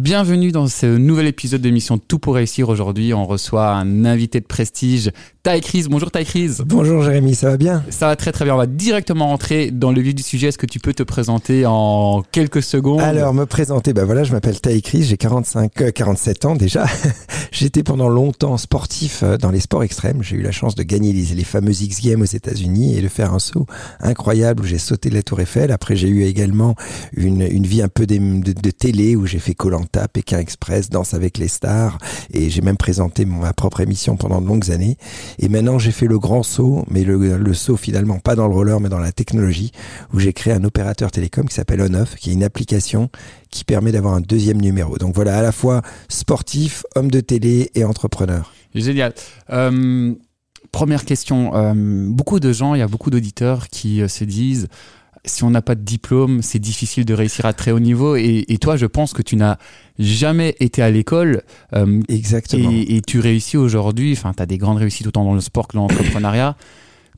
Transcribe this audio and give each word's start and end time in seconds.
Bienvenue 0.00 0.50
dans 0.50 0.66
ce 0.66 0.86
nouvel 0.86 1.26
épisode 1.26 1.60
d'émission 1.60 1.98
Tout 1.98 2.18
pour 2.18 2.36
réussir. 2.36 2.70
Aujourd'hui, 2.70 3.12
on 3.12 3.26
reçoit 3.26 3.72
un 3.72 4.06
invité 4.06 4.40
de 4.40 4.46
prestige, 4.46 5.10
Ty 5.42 5.62
Chris. 5.62 5.86
Bonjour 5.88 6.10
Ty 6.10 6.22
Chris. 6.26 6.58
Bonjour 6.66 7.02
Jérémy, 7.02 7.34
ça 7.34 7.48
va 7.48 7.56
bien? 7.56 7.82
Ça 7.88 8.08
va 8.08 8.16
très 8.16 8.30
très 8.30 8.44
bien. 8.44 8.54
On 8.54 8.58
va 8.58 8.66
directement 8.66 9.28
rentrer 9.28 9.70
dans 9.70 9.90
le 9.90 10.02
vif 10.02 10.14
du 10.14 10.22
sujet. 10.22 10.48
Est-ce 10.48 10.58
que 10.58 10.66
tu 10.66 10.80
peux 10.80 10.92
te 10.92 11.02
présenter 11.02 11.64
en 11.64 12.22
quelques 12.30 12.62
secondes? 12.62 13.00
Alors, 13.00 13.32
me 13.32 13.46
présenter, 13.46 13.94
bah 13.94 14.04
voilà, 14.04 14.22
je 14.22 14.32
m'appelle 14.32 14.60
Ty 14.60 14.82
Chris, 14.82 15.04
j'ai 15.04 15.16
45, 15.16 15.94
47 15.94 16.44
euh, 16.44 16.48
ans 16.48 16.56
déjà. 16.56 16.84
J'étais 17.52 17.82
pendant 17.82 18.10
longtemps 18.10 18.58
sportif 18.58 19.22
euh, 19.22 19.38
dans 19.38 19.50
les 19.50 19.60
sports 19.60 19.82
extrêmes. 19.82 20.22
J'ai 20.22 20.36
eu 20.36 20.42
la 20.42 20.52
chance 20.52 20.74
de 20.74 20.82
gagner 20.82 21.14
les, 21.14 21.34
les 21.34 21.44
fameux 21.44 21.72
X 21.72 22.02
Games 22.02 22.20
aux 22.20 22.24
États-Unis 22.24 22.98
et 22.98 23.00
de 23.00 23.08
faire 23.08 23.32
un 23.32 23.38
saut 23.38 23.64
incroyable 24.00 24.62
où 24.64 24.66
j'ai 24.66 24.78
sauté 24.78 25.08
de 25.08 25.14
la 25.14 25.22
Tour 25.22 25.40
Eiffel. 25.40 25.72
Après, 25.72 25.96
j'ai 25.96 26.08
eu 26.08 26.24
également 26.24 26.74
une, 27.14 27.40
une 27.50 27.66
vie 27.66 27.80
un 27.80 27.88
peu 27.88 28.06
de, 28.06 28.18
de, 28.18 28.52
de 28.52 28.70
télé 28.70 29.16
où 29.16 29.24
j'ai 29.24 29.38
fait 29.38 29.54
Colanta 29.54 30.06
Pékin 30.06 30.38
Express, 30.38 30.90
Danse 30.90 31.14
avec 31.14 31.38
les 31.38 31.48
stars, 31.48 31.96
et 32.30 32.50
j'ai 32.50 32.60
même 32.60 32.76
présenté 32.76 33.24
ma 33.24 33.54
propre 33.54 33.80
émission 33.80 34.16
pendant 34.16 34.42
de 34.42 34.46
longues 34.46 34.70
années. 34.70 34.98
Et 35.38 35.48
maintenant, 35.48 35.78
j'ai 35.78 35.92
fait 35.92 36.06
le 36.06 36.18
grand 36.18 36.42
saut, 36.42 36.84
mais 36.90 37.04
le, 37.04 37.54
saut 37.54 37.76
finalement 37.76 38.18
pas 38.18 38.34
dans 38.34 38.48
le 38.48 38.54
roller, 38.54 38.80
mais 38.80 38.88
dans 38.88 38.98
la 38.98 39.12
technologie, 39.12 39.72
où 40.12 40.20
j'ai 40.20 40.32
créé 40.32 40.52
un 40.52 40.64
opérateur 40.64 41.10
télécom 41.10 41.48
qui 41.48 41.54
s'appelle 41.54 41.80
OnOff, 41.80 42.16
qui 42.16 42.30
est 42.30 42.32
une 42.32 42.44
application 42.44 43.10
qui 43.50 43.64
permet 43.64 43.92
d'avoir 43.92 44.14
un 44.14 44.20
deuxième 44.20 44.60
numéro. 44.60 44.98
Donc 44.98 45.14
voilà, 45.14 45.38
à 45.38 45.42
la 45.42 45.52
fois 45.52 45.82
sportif, 46.08 46.84
homme 46.94 47.10
de 47.10 47.20
télé 47.20 47.70
et 47.74 47.84
entrepreneur. 47.84 48.52
Génial. 48.74 49.12
Euh, 49.50 50.14
première 50.72 51.04
question. 51.04 51.54
Euh, 51.54 51.74
beaucoup 52.08 52.40
de 52.40 52.52
gens, 52.52 52.74
il 52.74 52.78
y 52.78 52.82
a 52.82 52.88
beaucoup 52.88 53.10
d'auditeurs 53.10 53.68
qui 53.68 54.02
euh, 54.02 54.08
se 54.08 54.24
disent 54.24 54.68
si 55.24 55.44
on 55.44 55.50
n'a 55.50 55.62
pas 55.62 55.74
de 55.74 55.82
diplôme, 55.82 56.42
c'est 56.42 56.58
difficile 56.58 57.04
de 57.04 57.14
réussir 57.14 57.44
à 57.44 57.52
très 57.52 57.72
haut 57.72 57.78
niveau. 57.78 58.16
Et, 58.16 58.58
toi, 58.60 58.76
je 58.76 58.86
pense 58.86 59.12
que 59.12 59.22
tu 59.22 59.36
n'as 59.36 59.58
jamais 59.98 60.56
été 60.60 60.82
à 60.82 60.90
l'école. 60.90 61.42
Euh, 61.74 62.00
Exactement. 62.08 62.70
Et, 62.70 62.96
et, 62.96 63.02
tu 63.02 63.20
réussis 63.20 63.56
aujourd'hui. 63.56 64.12
Enfin, 64.12 64.32
tu 64.34 64.42
as 64.42 64.46
des 64.46 64.58
grandes 64.58 64.78
réussites 64.78 65.06
autant 65.06 65.24
dans 65.24 65.34
le 65.34 65.40
sport 65.40 65.68
que 65.68 65.76
dans 65.76 65.82
l'entrepreneuriat. 65.82 66.56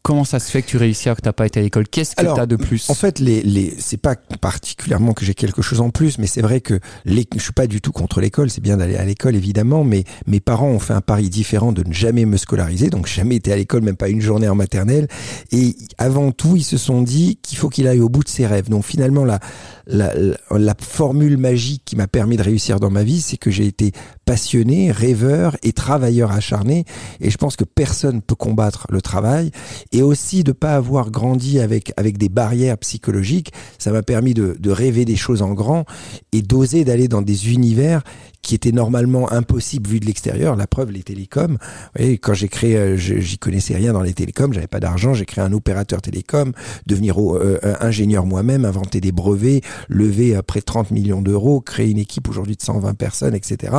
Comment 0.03 0.25
ça 0.25 0.41
se 0.41 0.50
fait 0.50 0.62
que 0.62 0.67
tu 0.67 0.78
réussis 0.78 1.08
à 1.08 1.14
que 1.14 1.20
t'as 1.20 1.33
pas 1.33 1.47
été 1.47 1.61
à 1.61 1.62
l'école? 1.62 1.86
Qu'est-ce 1.86 2.17
que 2.17 2.22
tu 2.22 2.41
as 2.41 2.47
de 2.47 2.56
plus? 2.56 2.91
En 2.91 2.95
fait, 2.95 3.20
les, 3.20 3.41
les, 3.42 3.72
c'est 3.78 3.98
pas 3.98 4.17
particulièrement 4.41 5.12
que 5.12 5.25
j'ai 5.25 5.34
quelque 5.34 5.62
chose 5.62 5.81
en 5.81 5.91
plus, 5.91 6.19
mais 6.19 6.27
c'est 6.27 6.42
vrai 6.42 6.61
que 6.61 6.81
les, 7.05 7.25
je 7.36 7.41
suis 7.41 7.53
pas 7.53 7.69
du 7.69 7.81
tout 7.81 7.92
contre 7.92 8.20
l'école. 8.20 8.50
C'est 8.50 8.61
bien 8.61 8.77
d'aller 8.77 8.97
à 8.97 9.05
l'école, 9.05 9.36
évidemment, 9.36 9.84
mais 9.84 10.03
mes 10.27 10.41
parents 10.41 10.70
ont 10.70 10.81
fait 10.81 10.92
un 10.92 11.03
pari 11.03 11.31
différent 11.31 11.70
de 11.70 11.84
ne 11.86 11.92
jamais 11.92 12.25
me 12.25 12.36
scolariser, 12.36 12.91
donc 12.91 13.06
jamais 13.06 13.36
été 13.36 13.53
à 13.53 13.56
l'école, 13.56 13.83
même 13.83 13.97
pas 13.97 14.09
une 14.09 14.20
journée 14.20 14.48
en 14.48 14.56
maternelle. 14.56 15.06
Et 15.53 15.77
avant 15.98 16.33
tout, 16.33 16.56
ils 16.56 16.64
se 16.64 16.78
sont 16.78 17.03
dit 17.03 17.39
qu'il 17.41 17.56
faut 17.56 17.69
qu'il 17.69 17.87
aille 17.87 18.00
au 18.00 18.09
bout 18.09 18.25
de 18.25 18.28
ses 18.28 18.44
rêves. 18.44 18.69
Donc 18.69 18.84
finalement, 18.84 19.25
la, 19.25 19.39
la, 19.86 20.12
la 20.50 20.75
formule 20.78 21.36
magique 21.36 21.83
qui 21.84 21.97
m'a 21.97 22.06
permis 22.06 22.36
de 22.36 22.42
réussir 22.42 22.80
dans 22.80 22.91
ma 22.91 23.02
vie, 23.02 23.20
c'est 23.20 23.36
que 23.36 23.50
j'ai 23.50 23.66
été 23.66 23.92
passionné, 24.25 24.91
rêveur 24.91 25.56
et 25.62 25.72
travailleur 25.72 26.33
acharné. 26.33 26.84
Et 27.20 27.30
je 27.30 27.36
pense 27.36 27.56
que 27.56 27.64
personne 27.64 28.22
peut 28.22 28.34
combattre 28.34 28.86
le 28.91 29.00
travail 29.00 29.50
et 29.92 30.03
aussi 30.03 30.44
de 30.44 30.53
pas 30.53 30.75
avoir 30.75 31.10
grandi 31.10 31.60
avec 31.60 31.92
avec 31.97 32.19
des 32.19 32.28
barrières 32.28 32.78
psychologiques. 32.78 33.53
Ça 33.78 33.91
m'a 33.92 34.03
permis 34.03 34.34
de, 34.34 34.56
de 34.58 34.70
rêver 34.70 35.05
des 35.05 35.16
choses 35.16 35.42
en 35.42 35.53
grand 35.53 35.84
et 36.33 36.42
d'oser 36.42 36.84
d'aller 36.84 37.08
dans 37.08 37.22
des 37.22 37.53
univers 37.53 38.03
qui 38.42 38.56
étaient 38.56 38.72
normalement 38.72 39.33
impossibles 39.33 39.88
vu 39.88 40.00
de 40.00 40.06
l'extérieur. 40.06 40.56
La 40.56 40.66
preuve, 40.66 40.91
les 40.91 41.03
télécoms. 41.03 41.53
Vous 41.60 41.88
voyez, 41.97 42.19
quand 42.19 42.34
j'ai 42.34 42.48
créé, 42.48 42.77
euh, 42.77 42.97
j'y 42.97 43.38
connaissais 43.38 43.75
rien 43.75 43.92
dans 43.92 44.03
les 44.03 44.12
télécoms, 44.12 44.53
j'avais 44.53 44.66
pas 44.66 44.80
d'argent, 44.80 45.14
j'ai 45.14 45.25
créé 45.25 45.44
un 45.44 45.53
opérateur 45.53 46.03
télécom, 46.03 46.53
devenir 46.86 47.16
euh, 47.22 47.60
ingénieur 47.80 48.27
moi-même, 48.27 48.64
inventer 48.64 49.00
des 49.00 49.12
brevets, 49.12 49.62
lever 49.89 50.41
près 50.47 50.61
de 50.61 50.65
30 50.65 50.91
millions 50.91 51.23
d'euros, 51.23 51.61
créer 51.61 51.91
une 51.91 51.98
équipe 51.98 52.28
aujourd'hui 52.28 52.56
de 52.56 52.62
120 52.62 52.95
personnes, 52.95 53.34
etc. 53.34 53.75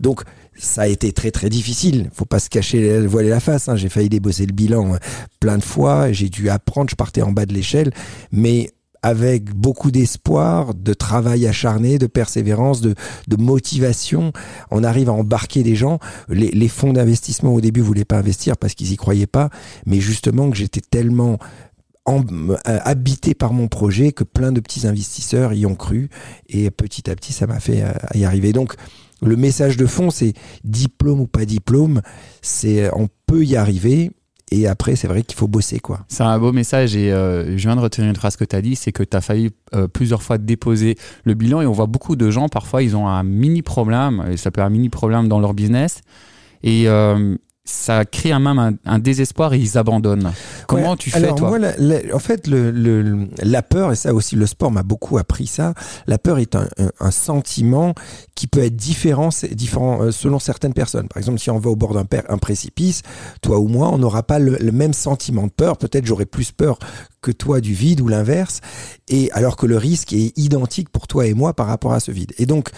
Donc 0.00 0.22
ça 0.60 0.82
a 0.82 0.86
été 0.86 1.12
très 1.12 1.30
très 1.30 1.48
difficile. 1.48 2.10
Faut 2.12 2.24
pas 2.24 2.38
se 2.38 2.48
cacher, 2.48 3.00
voiler 3.06 3.28
la 3.28 3.40
face. 3.40 3.68
Hein. 3.68 3.76
J'ai 3.76 3.88
failli 3.88 4.08
débosser 4.08 4.46
le 4.46 4.52
bilan 4.52 4.94
euh, 4.94 4.98
plein 5.40 5.58
de 5.58 5.64
fois. 5.64 6.12
J'ai 6.12 6.28
dû 6.28 6.48
apprendre. 6.50 6.90
Je 6.90 6.96
partais 6.96 7.22
en 7.22 7.32
bas 7.32 7.46
de 7.46 7.54
l'échelle, 7.54 7.92
mais 8.32 8.70
avec 9.02 9.54
beaucoup 9.54 9.90
d'espoir, 9.90 10.74
de 10.74 10.92
travail 10.92 11.46
acharné, 11.46 11.98
de 11.98 12.06
persévérance, 12.06 12.82
de, 12.82 12.94
de, 13.28 13.36
motivation, 13.36 14.32
on 14.70 14.84
arrive 14.84 15.08
à 15.08 15.14
embarquer 15.14 15.62
des 15.62 15.74
gens. 15.74 15.98
Les, 16.28 16.50
les 16.50 16.68
fonds 16.68 16.92
d'investissement 16.92 17.54
au 17.54 17.62
début 17.62 17.80
voulaient 17.80 18.04
pas 18.04 18.18
investir 18.18 18.58
parce 18.58 18.74
qu'ils 18.74 18.92
y 18.92 18.96
croyaient 18.96 19.26
pas, 19.26 19.48
mais 19.86 20.00
justement 20.00 20.50
que 20.50 20.56
j'étais 20.58 20.82
tellement 20.82 21.38
euh, 22.18 22.56
habité 22.84 23.34
par 23.34 23.52
mon 23.52 23.68
projet 23.68 24.12
que 24.12 24.24
plein 24.24 24.52
de 24.52 24.60
petits 24.60 24.86
investisseurs 24.86 25.52
y 25.52 25.66
ont 25.66 25.74
cru 25.74 26.08
et 26.48 26.70
petit 26.70 27.10
à 27.10 27.14
petit 27.14 27.32
ça 27.32 27.46
m'a 27.46 27.60
fait 27.60 27.82
euh, 27.82 27.92
y 28.14 28.24
arriver. 28.24 28.52
Donc 28.52 28.74
le 29.22 29.36
message 29.36 29.76
de 29.76 29.86
fond, 29.86 30.10
c'est 30.10 30.32
diplôme 30.64 31.20
ou 31.20 31.26
pas 31.26 31.44
diplôme, 31.44 32.00
c'est 32.42 32.90
on 32.94 33.08
peut 33.26 33.44
y 33.44 33.56
arriver. 33.56 34.12
Et 34.52 34.66
après, 34.66 34.96
c'est 34.96 35.06
vrai 35.06 35.22
qu'il 35.22 35.38
faut 35.38 35.46
bosser, 35.46 35.78
quoi. 35.78 36.00
C'est 36.08 36.24
un 36.24 36.36
beau 36.36 36.50
message 36.50 36.96
et 36.96 37.12
euh, 37.12 37.56
je 37.56 37.62
viens 37.62 37.76
de 37.76 37.80
retenir 37.80 38.10
une 38.10 38.16
phrase 38.16 38.36
que 38.36 38.44
tu 38.44 38.56
as 38.56 38.60
dit, 38.60 38.74
c'est 38.74 38.90
que 38.90 39.04
tu 39.04 39.16
as 39.16 39.20
failli 39.20 39.50
euh, 39.74 39.86
plusieurs 39.86 40.24
fois 40.24 40.38
déposer 40.38 40.96
le 41.22 41.34
bilan 41.34 41.60
et 41.60 41.66
on 41.66 41.72
voit 41.72 41.86
beaucoup 41.86 42.16
de 42.16 42.30
gens, 42.32 42.48
parfois, 42.48 42.82
ils 42.82 42.96
ont 42.96 43.06
un 43.06 43.22
mini 43.22 43.62
problème, 43.62 44.24
et 44.28 44.36
ça 44.36 44.50
peut 44.50 44.60
être 44.60 44.66
un 44.66 44.70
mini 44.70 44.88
problème 44.88 45.28
dans 45.28 45.38
leur 45.38 45.54
business. 45.54 46.00
Et 46.64 46.88
euh, 46.88 47.36
ça 47.70 48.04
crée 48.04 48.36
même 48.38 48.78
un, 48.84 48.98
désespoir 48.98 49.54
et 49.54 49.58
ils 49.58 49.78
abandonnent. 49.78 50.32
Comment 50.66 50.96
tu 50.96 51.10
fais, 51.10 51.32
toi 51.34 51.56
moi, 51.58 51.68
En 52.12 52.18
fait, 52.18 52.46
le, 52.46 53.28
la 53.42 53.62
peur, 53.62 53.92
et 53.92 53.96
ça 53.96 54.12
aussi, 54.12 54.36
le 54.36 54.46
sport 54.46 54.70
m'a 54.70 54.82
beaucoup 54.82 55.18
appris 55.18 55.46
ça, 55.46 55.74
la 56.06 56.18
peur 56.18 56.38
est 56.38 56.54
un, 56.56 56.68
un, 56.98 57.10
sentiment 57.10 57.94
qui 58.34 58.46
peut 58.46 58.62
être 58.62 58.76
différent, 58.76 59.30
différent 59.52 60.02
euh, 60.02 60.10
selon 60.10 60.38
certaines 60.38 60.74
personnes. 60.74 61.08
Par 61.08 61.18
exemple, 61.18 61.38
si 61.38 61.50
on 61.50 61.58
va 61.58 61.70
au 61.70 61.76
bord 61.76 61.94
d'un 61.94 62.38
précipice, 62.38 63.02
toi 63.42 63.58
ou 63.58 63.68
moi, 63.68 63.88
on 63.92 63.98
n'aura 63.98 64.22
pas 64.22 64.38
le, 64.38 64.56
le, 64.60 64.72
même 64.72 64.92
sentiment 64.92 65.46
de 65.46 65.52
peur. 65.52 65.76
Peut-être 65.76 66.06
j'aurai 66.06 66.26
plus 66.26 66.52
peur 66.52 66.78
que 67.22 67.30
toi 67.30 67.60
du 67.60 67.74
vide 67.74 68.00
ou 68.00 68.08
l'inverse, 68.08 68.60
et 69.08 69.30
alors 69.32 69.56
que 69.56 69.66
le 69.66 69.76
risque 69.76 70.12
est 70.12 70.36
identique 70.38 70.88
pour 70.90 71.06
toi 71.06 71.26
et 71.26 71.34
moi 71.34 71.54
par 71.54 71.66
rapport 71.66 71.92
à 71.92 72.00
ce 72.00 72.10
vide. 72.10 72.32
Et 72.38 72.46
donc, 72.46 72.70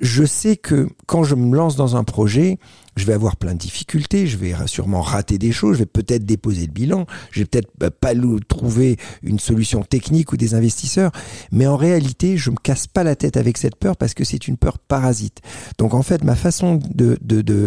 je 0.00 0.24
sais 0.24 0.56
que 0.56 0.88
quand 1.06 1.24
je 1.24 1.34
me 1.34 1.56
lance 1.56 1.76
dans 1.76 1.96
un 1.96 2.04
projet, 2.04 2.58
je 2.96 3.06
vais 3.06 3.14
avoir 3.14 3.36
plein 3.36 3.54
de 3.54 3.58
difficultés, 3.58 4.26
je 4.26 4.36
vais 4.36 4.54
sûrement 4.66 5.00
rater 5.00 5.38
des 5.38 5.52
choses, 5.52 5.74
je 5.74 5.78
vais 5.80 5.86
peut-être 5.86 6.24
déposer 6.24 6.66
le 6.66 6.72
bilan, 6.72 7.06
je 7.30 7.40
vais 7.40 7.46
peut-être 7.46 7.70
pas 7.72 8.12
trouver 8.46 8.98
une 9.22 9.38
solution 9.38 9.82
technique 9.82 10.32
ou 10.32 10.36
des 10.36 10.54
investisseurs, 10.54 11.12
mais 11.50 11.66
en 11.66 11.76
réalité, 11.76 12.36
je 12.36 12.50
me 12.50 12.56
casse 12.56 12.86
pas 12.86 13.04
la 13.04 13.16
tête 13.16 13.36
avec 13.36 13.56
cette 13.56 13.76
peur 13.76 13.96
parce 13.96 14.14
que 14.14 14.24
c'est 14.24 14.48
une 14.48 14.56
peur 14.56 14.78
parasite. 14.78 15.40
Donc 15.78 15.94
en 15.94 16.02
fait, 16.02 16.24
ma 16.24 16.36
façon 16.36 16.80
de 16.94 17.16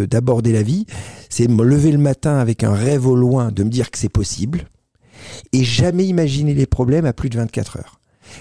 d'aborder 0.06 0.52
la 0.52 0.62
vie, 0.62 0.86
c'est 1.28 1.46
de 1.46 1.52
me 1.52 1.64
lever 1.64 1.92
le 1.92 1.98
matin 1.98 2.36
avec 2.38 2.62
un 2.62 2.74
rêve 2.74 3.06
au 3.06 3.16
loin, 3.16 3.50
de 3.50 3.64
me 3.64 3.70
dire 3.70 3.90
que 3.90 3.98
c'est 3.98 4.08
possible, 4.08 4.68
et 5.52 5.64
jamais 5.64 6.06
imaginer 6.06 6.54
les 6.54 6.66
problèmes 6.66 7.06
à 7.06 7.12
plus 7.12 7.28
de 7.28 7.36
24 7.36 7.78
heures. 7.78 8.00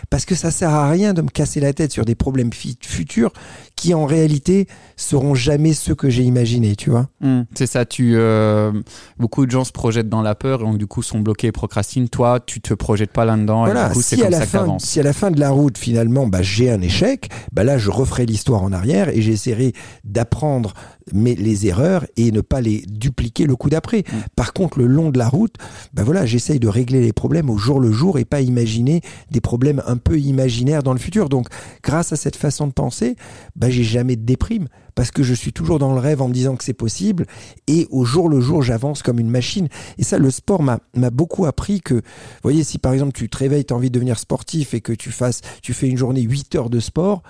Parce 0.10 0.26
que 0.26 0.36
ça 0.36 0.52
sert 0.52 0.70
à 0.70 0.90
rien 0.90 1.14
de 1.14 1.22
me 1.22 1.30
casser 1.30 1.60
la 1.60 1.74
tête 1.74 1.92
sur 1.92 2.06
des 2.06 2.16
problèmes 2.16 2.52
futurs 2.54 3.34
qui 3.80 3.94
en 3.94 4.06
réalité 4.06 4.68
seront 4.98 5.36
jamais 5.36 5.72
ceux 5.72 5.96
que 5.96 6.10
j'ai 6.10 6.24
imaginés, 6.24 6.76
tu 6.76 6.90
vois. 6.90 7.08
Hmm. 7.22 7.44
c'est 7.56 7.66
ça, 7.66 7.86
tu 7.86 8.16
euh, 8.16 8.74
beaucoup 9.18 9.46
de 9.46 9.52
gens 9.52 9.64
se 9.64 9.72
projettent 9.72 10.10
dans 10.10 10.22
la 10.22 10.36
peur 10.36 10.60
et 10.60 10.64
donc 10.66 10.78
du 10.78 10.86
coup 10.86 11.02
sont 11.02 11.20
bloqués 11.20 11.48
et 11.48 11.52
procrastinent. 11.54 12.10
Toi, 12.10 12.42
tu 12.46 12.60
te 12.60 12.74
projettes 12.74 13.14
pas 13.14 13.24
là-dedans 13.24 13.68
et 13.68 13.70
du 13.70 13.94
coup 13.94 14.02
c'est 14.02 14.18
comme 14.18 14.34
ça 14.34 14.46
que 14.46 14.70
Si 14.80 15.00
à 15.00 15.04
la 15.04 15.14
fin 15.14 15.32
de 15.32 15.40
la 15.40 15.52
route 15.52 15.78
finalement, 15.78 16.28
bah, 16.28 16.42
j'ai 16.42 16.70
un 16.70 16.82
échec, 16.82 17.30
bah 17.54 17.64
là 17.64 17.78
je 17.78 17.90
referai 17.90 18.26
l'histoire 18.26 18.64
en 18.64 18.74
arrière 18.74 19.08
et 19.08 19.22
j'essaierai 19.22 19.72
d'apprendre 20.04 20.74
mes, 21.14 21.36
les 21.36 21.66
erreurs 21.66 22.06
et 22.18 22.34
ne 22.34 22.42
pas 22.42 22.60
les 22.60 22.84
dupliquer 22.90 23.46
le 23.46 23.56
coup 23.56 23.70
d'après. 23.70 24.00
Hmm. 24.00 24.24
Par 24.36 24.52
contre, 24.52 24.80
le 24.80 24.88
long 24.88 25.10
de 25.10 25.18
la 25.18 25.30
route, 25.30 25.56
bah 25.94 26.04
voilà, 26.04 26.26
j'essaye 26.26 26.60
de 26.60 26.68
régler 26.68 27.00
les 27.00 27.14
problèmes 27.14 27.50
au 27.50 27.58
jour 27.58 27.80
le 27.80 27.94
jour 27.94 28.20
et 28.20 28.26
pas 28.26 28.42
imaginer 28.42 29.00
des 29.32 29.40
problèmes 29.40 29.82
un 29.88 29.96
peu 29.96 30.20
imaginaires 30.20 30.84
dans 30.84 30.94
le 30.94 31.00
futur. 31.00 31.30
Donc, 31.30 31.48
grâce 31.82 32.12
à 32.12 32.18
cette 32.18 32.36
façon 32.36 32.68
de 32.68 32.74
penser, 32.74 33.16
bah, 33.56 33.69
j'ai 33.72 33.84
jamais 33.84 34.16
de 34.16 34.24
déprime 34.24 34.68
parce 34.96 35.12
que 35.12 35.24
je 35.24 35.34
suis 35.34 35.54
toujours 35.54 35.80
dans 35.80 35.94
le 35.94 36.00
rêve 36.00 36.22
en 36.22 36.28
me 36.28 36.34
disant 36.34 36.56
que 36.56 36.64
c'est 36.64 36.74
possible 36.74 37.26
et 37.68 37.88
au 37.90 38.06
jour 38.06 38.30
le 38.30 38.40
jour 38.42 38.62
j'avance 38.62 39.02
comme 39.02 39.20
une 39.20 39.30
machine 39.30 39.68
et 39.98 40.04
ça 40.04 40.18
le 40.18 40.32
sport 40.32 40.62
m'a 40.62 40.80
beaucoup 41.12 41.46
appris 41.46 41.82
que 41.82 41.96
vous 41.96 42.02
voyez 42.44 42.64
si 42.64 42.78
par 42.78 42.94
exemple 42.94 43.14
tu 43.14 43.30
te 43.30 43.38
réveilles 43.38 43.66
tu 43.66 43.74
as 43.74 43.78
envie 43.78 43.90
de 43.90 43.96
devenir 43.96 44.20
sportif 44.20 44.74
et 44.74 44.82
que 44.82 44.94
tu 44.94 45.12
fasses 45.12 45.42
tu 45.62 45.74
fais 45.74 45.88
une 45.88 45.98
journée 45.98 46.22
8 46.22 46.56
heures 46.56 46.70
de 46.70 46.80
sport 46.80 47.24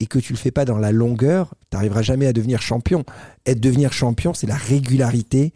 et 0.00 0.06
que 0.06 0.18
tu 0.18 0.32
le 0.32 0.38
fais 0.38 0.50
pas 0.50 0.64
dans 0.64 0.78
la 0.78 0.92
longueur, 0.92 1.54
tu 1.70 1.76
n'arriveras 1.76 2.02
jamais 2.02 2.26
à 2.26 2.32
devenir 2.32 2.60
champion. 2.60 3.04
Être 3.46 3.60
devenir 3.60 3.92
champion, 3.92 4.34
c'est 4.34 4.46
la 4.46 4.56
régularité, 4.56 5.54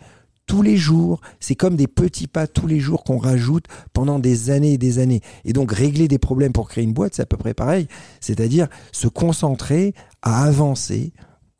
tous 0.50 0.62
les 0.62 0.76
jours. 0.76 1.20
C'est 1.38 1.54
comme 1.54 1.76
des 1.76 1.86
petits 1.86 2.26
pas 2.26 2.48
tous 2.48 2.66
les 2.66 2.80
jours 2.80 3.04
qu'on 3.04 3.18
rajoute 3.18 3.66
pendant 3.92 4.18
des 4.18 4.50
années 4.50 4.72
et 4.72 4.78
des 4.78 4.98
années. 4.98 5.20
Et 5.44 5.52
donc 5.52 5.70
régler 5.70 6.08
des 6.08 6.18
problèmes 6.18 6.52
pour 6.52 6.68
créer 6.68 6.82
une 6.82 6.92
boîte, 6.92 7.14
c'est 7.14 7.22
à 7.22 7.26
peu 7.26 7.36
près 7.36 7.54
pareil. 7.54 7.86
C'est-à-dire 8.20 8.66
se 8.90 9.06
concentrer 9.06 9.94
à 10.22 10.42
avancer 10.42 11.12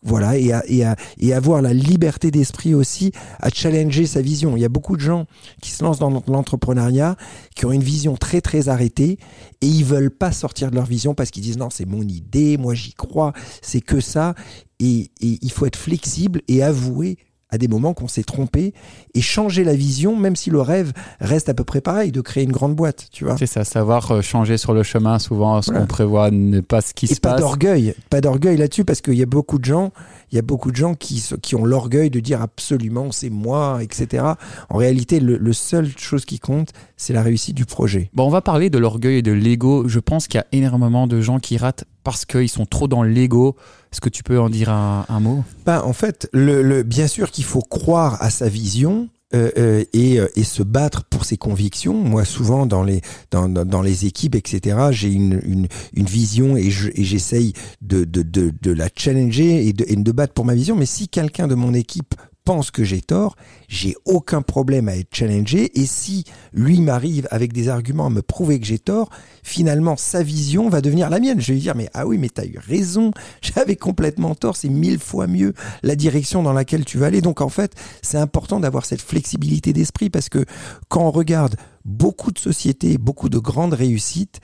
voilà, 0.03 0.39
et, 0.39 0.51
à, 0.51 0.65
et, 0.67 0.83
à, 0.83 0.97
et 1.19 1.35
avoir 1.35 1.61
la 1.61 1.75
liberté 1.75 2.31
d'esprit 2.31 2.75
aussi 2.75 3.13
à 3.39 3.51
challenger 3.51 4.07
sa 4.07 4.23
vision. 4.23 4.57
Il 4.57 4.61
y 4.61 4.65
a 4.65 4.71
beaucoup 4.71 4.97
de 4.97 5.03
gens 5.03 5.27
qui 5.61 5.71
se 5.71 5.85
lancent 5.85 5.99
dans 5.99 6.11
l'entrepreneuriat, 6.27 7.17
qui 7.55 7.67
ont 7.67 7.73
une 7.73 7.83
vision 7.83 8.17
très 8.17 8.41
très 8.41 8.71
arrêtée, 8.71 9.19
et 9.61 9.67
ils 9.67 9.85
veulent 9.85 10.11
pas 10.11 10.33
sortir 10.33 10.71
de 10.71 10.77
leur 10.77 10.87
vision 10.87 11.15
parce 11.15 11.31
qu'ils 11.31 11.43
disent 11.43 11.59
non, 11.59 11.69
c'est 11.71 11.85
mon 11.85 12.03
idée, 12.03 12.57
moi 12.57 12.75
j'y 12.75 12.95
crois, 12.95 13.35
c'est 13.61 13.83
que 13.83 14.01
ça. 14.01 14.35
Et, 14.81 15.11
et 15.21 15.39
il 15.43 15.53
faut 15.53 15.67
être 15.67 15.77
flexible 15.77 16.41
et 16.49 16.63
avouer 16.63 17.19
à 17.51 17.59
des 17.59 17.69
moments 17.69 17.95
qu'on 17.95 18.09
s'est 18.09 18.23
trompé 18.23 18.75
et 19.15 19.21
changer 19.21 19.65
la 19.65 19.75
vision, 19.75 20.17
même 20.17 20.37
si 20.37 20.51
le 20.51 20.61
rêve 20.61 20.93
reste 21.21 21.49
à 21.49 21.55
peu 21.55 21.65
près 21.65 21.81
pareil, 21.81 22.13
de 22.13 22.21
créer 22.21 22.45
une 22.45 22.53
grande 22.53 22.75
boîte, 22.75 23.09
tu 23.13 23.25
vois. 23.25 23.37
C'est 23.39 23.47
ça, 23.47 23.65
savoir 23.65 24.11
euh, 24.11 24.21
changer 24.23 24.57
sur 24.57 24.73
le 24.73 24.83
chemin, 24.83 25.19
souvent 25.19 25.63
ce 25.63 25.71
qu'on 25.71 25.87
prévoit 25.87 26.31
n'est 26.31 26.63
pas 26.63 26.81
ce 26.81 26.95
qui 26.95 27.07
et 27.07 27.15
se 27.15 27.21
pas 27.21 27.33
passe. 27.33 27.41
d'orgueil, 27.41 27.95
pas 28.09 28.21
d'orgueil 28.21 28.57
là-dessus, 28.57 28.85
parce 28.85 29.01
qu'il 29.01 29.15
y 29.15 29.23
a 29.23 29.27
beaucoup 29.27 29.59
de 29.59 29.65
gens, 29.65 29.93
il 30.33 30.37
y 30.37 30.39
a 30.39 30.43
beaucoup 30.43 30.71
de 30.71 30.77
gens 30.77 30.95
qui, 30.95 31.25
qui 31.43 31.55
ont 31.57 31.65
l'orgueil 31.65 32.11
de 32.11 32.21
dire 32.21 32.41
absolument 32.43 33.11
c'est 33.13 33.31
moi, 33.31 33.81
etc. 33.83 34.25
En 34.69 34.77
réalité, 34.77 35.21
le, 35.21 35.37
le 35.37 35.53
seul 35.53 35.89
chose 35.97 36.25
qui 36.25 36.39
compte, 36.39 36.71
c'est 36.97 37.13
la 37.13 37.23
réussite 37.23 37.57
du 37.57 37.65
projet. 37.65 38.11
Bon, 38.15 38.27
on 38.27 38.31
va 38.31 38.41
parler 38.41 38.71
de 38.71 38.79
l'orgueil 38.79 39.19
et 39.19 39.23
de 39.23 39.33
l'ego. 39.33 39.89
Je 39.89 39.99
pense 39.99 40.29
qu'il 40.29 40.39
y 40.39 40.43
a 40.43 40.47
énormément 40.53 41.07
de 41.07 41.21
gens 41.21 41.39
qui 41.39 41.57
ratent 41.57 41.85
parce 42.05 42.25
qu'ils 42.25 42.49
sont 42.49 42.67
trop 42.67 42.89
dans 42.89 43.03
l'ego. 43.03 43.57
Est-ce 43.93 44.01
que 44.01 44.09
tu 44.09 44.23
peux 44.23 44.39
en 44.39 44.51
dire 44.51 44.71
un, 44.71 45.21
mot? 45.21 45.45
Ben, 45.67 45.83
En 45.83 45.93
fait, 45.93 46.29
le, 46.33 46.63
le, 46.63 46.83
bien 46.83 47.09
sûr 47.09 47.31
qu'il 47.31 47.45
faut 47.45 47.63
croire 47.63 48.23
à 48.23 48.31
sa 48.31 48.49
vision, 48.49 49.09
euh, 49.33 49.51
euh, 49.59 49.85
et, 49.93 50.19
euh, 50.19 50.27
et, 50.35 50.43
se 50.43 50.65
battre 50.65 51.05
pour 51.05 51.25
ses 51.25 51.37
convictions. 51.37 51.95
Moi, 51.95 52.25
souvent 52.25 52.67
dans 52.67 52.83
les 52.83 53.01
dans, 53.31 53.49
dans, 53.49 53.81
les 53.81 54.05
équipes, 54.05 54.35
etc., 54.35 54.89
j'ai 54.91 55.13
une, 55.13 55.41
une, 55.45 55.69
une, 55.93 56.07
vision 56.07 56.57
et 56.57 56.69
j'essaye 56.69 57.53
de, 57.81 58.03
de, 58.03 58.23
de, 58.23 58.53
de, 58.61 58.73
la 58.73 58.89
challenger 58.93 59.69
et 59.69 59.73
de, 59.73 59.85
et 59.87 59.95
de 59.95 60.13
battre 60.13 60.35
pour 60.35 60.45
ma 60.45 60.55
vision. 60.55 60.75
Mais 60.75 60.85
si 60.85 61.09
quelqu'un 61.09 61.47
de 61.47 61.55
mon 61.55 61.75
équipe 61.75 62.17
pense 62.45 62.71
que 62.71 62.85
j'ai 62.85 63.01
tort, 63.01 63.37
j'ai 63.69 63.95
aucun 64.05 64.43
problème 64.43 64.89
à 64.89 64.97
être 64.97 65.15
challengé. 65.15 65.79
Et 65.81 65.87
si 65.87 66.25
lui 66.53 66.81
m'arrive 66.81 67.29
avec 67.31 67.53
des 67.53 67.69
arguments 67.69 68.07
à 68.07 68.11
me 68.11 68.23
prouver 68.23 68.59
que 68.61 68.67
j'ai 68.67 68.79
tort, 68.79 69.11
finalement 69.43 69.97
sa 69.97 70.23
vision 70.23 70.69
va 70.69 70.81
devenir 70.81 71.11
la 71.11 71.21
mienne. 71.21 71.41
Je 71.41 71.49
vais 71.49 71.55
lui 71.55 71.61
dire 71.61 71.75
mais 71.75 71.89
ah 71.95 72.07
oui 72.07 72.19
mais 72.19 72.29
t'as 72.29 72.45
eu 72.45 72.59
raison, 72.59 73.13
j'avais 73.43 73.77
complètement 73.77 74.35
tort, 74.35 74.57
c'est 74.57 74.69
mille 74.69 74.99
fois 74.99 75.27
mieux 75.27 75.55
la 75.83 75.97
direction 75.97 76.43
dans 76.43 76.53
laquelle 76.53 76.85
tu 76.85 76.99
vas 76.99 77.07
aller. 77.07 77.21
Donc 77.21 77.41
en 77.41 77.49
fait 77.49 77.75
c'est 78.03 78.19
important 78.19 78.61
d'avoir 78.61 78.85
cette 78.85 79.03
flexibilité 79.03 79.73
d'esprit 79.73 80.11
parce 80.11 80.29
que 80.29 80.45
quand 80.89 81.03
on 81.03 81.11
regarde 81.11 81.57
beaucoup 81.85 82.33
de 82.33 82.39
sociétés, 82.39 82.99
beaucoup 82.99 83.29
de 83.29 83.39
grandes 83.39 83.75
réussites, 83.75 84.41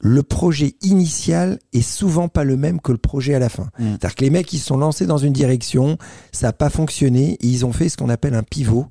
le 0.00 0.22
projet 0.22 0.76
initial 0.82 1.58
est 1.72 1.82
souvent 1.82 2.28
pas 2.28 2.44
le 2.44 2.56
même 2.56 2.80
que 2.80 2.92
le 2.92 2.98
projet 2.98 3.34
à 3.34 3.38
la 3.38 3.48
fin. 3.48 3.68
Mm. 3.78 3.90
C'est-à-dire 3.90 4.14
que 4.14 4.24
les 4.24 4.30
mecs, 4.30 4.52
ils 4.52 4.58
se 4.58 4.66
sont 4.66 4.76
lancés 4.76 5.06
dans 5.06 5.18
une 5.18 5.32
direction, 5.32 5.98
ça 6.32 6.48
n'a 6.48 6.52
pas 6.52 6.70
fonctionné, 6.70 7.32
et 7.40 7.46
ils 7.46 7.66
ont 7.66 7.72
fait 7.72 7.88
ce 7.88 7.96
qu'on 7.96 8.08
appelle 8.08 8.34
un 8.34 8.42
pivot. 8.42 8.86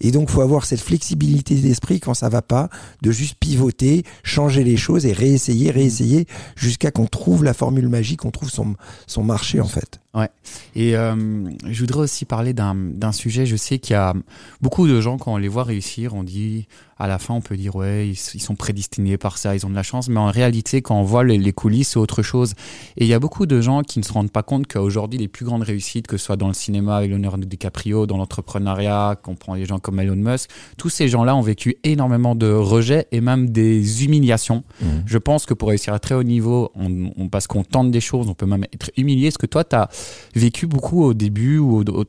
Et 0.00 0.10
donc, 0.10 0.30
faut 0.30 0.42
avoir 0.42 0.64
cette 0.64 0.80
flexibilité 0.80 1.54
d'esprit 1.54 2.00
quand 2.00 2.14
ça 2.14 2.28
va 2.28 2.42
pas, 2.42 2.68
de 3.02 3.10
juste 3.10 3.36
pivoter, 3.38 4.04
changer 4.22 4.64
les 4.64 4.76
choses 4.76 5.06
et 5.06 5.12
réessayer, 5.12 5.70
réessayer, 5.70 6.26
jusqu'à 6.56 6.90
qu'on 6.90 7.06
trouve 7.06 7.44
la 7.44 7.54
formule 7.54 7.88
magique, 7.88 8.20
qu'on 8.20 8.30
trouve 8.30 8.50
son, 8.50 8.74
son 9.06 9.22
marché, 9.22 9.60
en 9.60 9.68
fait. 9.68 10.00
Ouais. 10.12 10.28
Et 10.74 10.96
euh, 10.96 11.14
je 11.68 11.80
voudrais 11.80 12.00
aussi 12.00 12.24
parler 12.24 12.52
d'un 12.52 13.12
sujet. 13.12 13.46
Je 13.46 13.54
sais 13.54 13.78
qu'il 13.78 13.92
y 13.92 13.96
a 13.96 14.14
beaucoup 14.60 14.88
de 14.88 15.00
gens, 15.00 15.18
quand 15.18 15.34
on 15.34 15.36
les 15.36 15.46
voit 15.46 15.62
réussir, 15.62 16.14
on 16.14 16.24
dit, 16.24 16.66
à 16.98 17.06
la 17.06 17.18
fin, 17.18 17.32
on 17.32 17.40
peut 17.40 17.56
dire, 17.56 17.76
ouais, 17.76 18.08
ils, 18.08 18.16
sont 18.16 18.56
prédestinés 18.56 19.16
par 19.16 19.38
ça, 19.38 19.54
ils 19.54 19.64
ont 19.64 19.70
de 19.70 19.74
la 19.74 19.84
chance. 19.84 20.08
Mais 20.08 20.18
en 20.18 20.30
réalité, 20.30 20.82
quand 20.82 20.96
on 20.96 21.04
voit 21.04 21.22
les, 21.22 21.52
coulisses, 21.52 21.90
c'est 21.90 21.98
autre 21.98 22.22
chose. 22.22 22.54
Et 22.96 23.04
il 23.04 23.06
y 23.06 23.14
a 23.14 23.20
beaucoup 23.20 23.46
de 23.46 23.60
gens 23.60 23.82
qui 23.82 24.00
ne 24.00 24.04
se 24.04 24.12
rendent 24.12 24.32
pas 24.32 24.42
compte 24.42 24.66
qu'aujourd'hui, 24.66 25.18
les 25.18 25.28
plus 25.28 25.44
grandes 25.44 25.62
réussites, 25.62 26.08
que 26.08 26.16
ce 26.16 26.24
soit 26.26 26.36
dans 26.36 26.48
le 26.48 26.54
cinéma 26.54 26.96
avec 26.96 27.10
l'honneur 27.10 27.38
de 27.38 27.44
DiCaprio, 27.44 28.06
dans 28.06 28.16
l'entrepreneuriat, 28.16 29.16
qu'on 29.22 29.36
prend 29.36 29.54
les 29.60 29.66
gens 29.66 29.78
comme 29.78 30.00
Elon 30.00 30.16
Musk, 30.16 30.50
tous 30.76 30.88
ces 30.88 31.08
gens-là 31.08 31.36
ont 31.36 31.40
vécu 31.40 31.76
énormément 31.84 32.34
de 32.34 32.50
rejets 32.50 33.06
et 33.12 33.20
même 33.20 33.50
des 33.50 34.04
humiliations. 34.04 34.64
Mmh. 34.80 34.86
Je 35.06 35.18
pense 35.18 35.46
que 35.46 35.54
pour 35.54 35.68
réussir 35.68 35.94
à 35.94 35.98
très 35.98 36.14
haut 36.14 36.22
niveau, 36.22 36.72
on, 36.74 37.12
on 37.16 37.28
parce 37.28 37.46
qu'on 37.46 37.62
tente 37.62 37.90
des 37.90 38.00
choses, 38.00 38.28
on 38.28 38.34
peut 38.34 38.46
même 38.46 38.64
être 38.72 38.90
humilié. 38.96 39.28
Est-ce 39.28 39.38
que 39.38 39.46
toi, 39.46 39.64
tu 39.64 39.76
as 39.76 39.88
vécu 40.34 40.66
beaucoup 40.66 41.04
au 41.04 41.14
début 41.14 41.58
ou 41.58 41.84
au, 41.86 42.04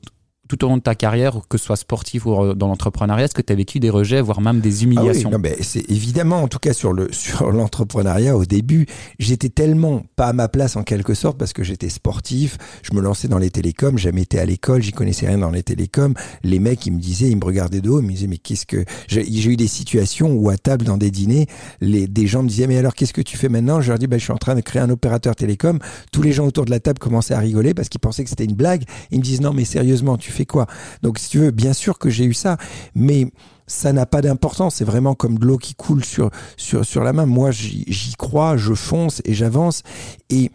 tout 0.51 0.65
au 0.65 0.67
long 0.67 0.75
de 0.75 0.81
ta 0.81 0.95
carrière, 0.95 1.39
que 1.47 1.57
ce 1.57 1.63
soit 1.63 1.77
sportif 1.77 2.25
ou 2.25 2.53
dans 2.55 2.67
l'entrepreneuriat, 2.67 3.23
est-ce 3.23 3.33
que 3.33 3.41
tu 3.41 3.53
as 3.53 3.55
vécu 3.55 3.79
des 3.79 3.89
rejets, 3.89 4.19
voire 4.19 4.41
même 4.41 4.59
des 4.59 4.83
humiliations 4.83 5.31
ah 5.33 5.37
oui, 5.41 5.51
C'est 5.61 5.89
évidemment, 5.89 6.43
en 6.43 6.49
tout 6.49 6.59
cas 6.59 6.73
sur 6.73 6.91
le 6.91 7.07
sur 7.13 7.51
l'entrepreneuriat, 7.51 8.35
au 8.35 8.43
début, 8.43 8.85
j'étais 9.17 9.47
tellement 9.47 10.03
pas 10.17 10.27
à 10.27 10.33
ma 10.33 10.49
place 10.49 10.75
en 10.75 10.83
quelque 10.83 11.13
sorte 11.13 11.37
parce 11.37 11.53
que 11.53 11.63
j'étais 11.63 11.87
sportif, 11.87 12.57
je 12.83 12.93
me 12.93 12.99
lançais 12.99 13.29
dans 13.29 13.37
les 13.37 13.49
télécoms, 13.49 13.97
jamais 13.97 14.23
été 14.23 14.39
à 14.39 14.45
l'école, 14.45 14.81
j'y 14.81 14.91
connaissais 14.91 15.25
rien 15.25 15.37
dans 15.37 15.51
les 15.51 15.63
télécoms. 15.63 16.15
Les 16.43 16.59
mecs, 16.59 16.85
ils 16.85 16.91
me 16.91 16.99
disaient, 16.99 17.29
ils 17.29 17.37
me 17.37 17.45
regardaient 17.45 17.79
de 17.79 17.89
haut, 17.89 18.01
ils 18.01 18.05
me 18.05 18.11
disaient 18.11 18.27
mais 18.27 18.37
qu'est-ce 18.37 18.65
que 18.65 18.83
j'ai 19.07 19.49
eu 19.49 19.55
des 19.55 19.67
situations 19.67 20.33
où 20.33 20.49
à 20.49 20.57
table 20.57 20.83
dans 20.83 20.97
des 20.97 21.11
dîners, 21.11 21.47
les 21.79 22.09
des 22.09 22.27
gens 22.27 22.43
me 22.43 22.49
disaient 22.49 22.67
mais 22.67 22.77
alors 22.77 22.93
qu'est-ce 22.93 23.13
que 23.13 23.21
tu 23.21 23.37
fais 23.37 23.47
maintenant? 23.47 23.79
Je 23.79 23.87
leur 23.87 23.99
dis 23.99 24.07
bah, 24.07 24.17
je 24.17 24.23
suis 24.23 24.33
en 24.33 24.37
train 24.37 24.55
de 24.55 24.61
créer 24.61 24.81
un 24.81 24.89
opérateur 24.89 25.33
télécom. 25.33 25.79
Tous 26.11 26.21
les 26.21 26.33
gens 26.33 26.45
autour 26.45 26.65
de 26.65 26.71
la 26.71 26.81
table 26.81 26.99
commençaient 26.99 27.35
à 27.35 27.39
rigoler 27.39 27.73
parce 27.73 27.87
qu'ils 27.87 28.01
pensaient 28.01 28.25
que 28.25 28.29
c'était 28.29 28.43
une 28.43 28.55
blague. 28.55 28.83
Ils 29.11 29.19
me 29.19 29.23
disent 29.23 29.39
non 29.39 29.53
mais 29.53 29.63
sérieusement 29.63 30.17
tu 30.17 30.29
fais 30.29 30.40
quoi 30.45 30.67
Donc 31.01 31.19
si 31.19 31.29
tu 31.29 31.39
veux, 31.39 31.51
bien 31.51 31.73
sûr 31.73 31.99
que 31.99 32.09
j'ai 32.09 32.25
eu 32.25 32.33
ça, 32.33 32.57
mais 32.95 33.31
ça 33.67 33.93
n'a 33.93 34.05
pas 34.05 34.21
d'importance. 34.21 34.75
C'est 34.75 34.85
vraiment 34.85 35.15
comme 35.15 35.39
de 35.39 35.45
l'eau 35.45 35.57
qui 35.57 35.75
coule 35.75 36.03
sur, 36.03 36.29
sur, 36.57 36.85
sur 36.85 37.03
la 37.03 37.13
main. 37.13 37.25
Moi, 37.25 37.51
j'y 37.51 38.13
crois, 38.17 38.57
je 38.57 38.73
fonce 38.73 39.21
et 39.25 39.33
j'avance. 39.33 39.83
Et 40.29 40.51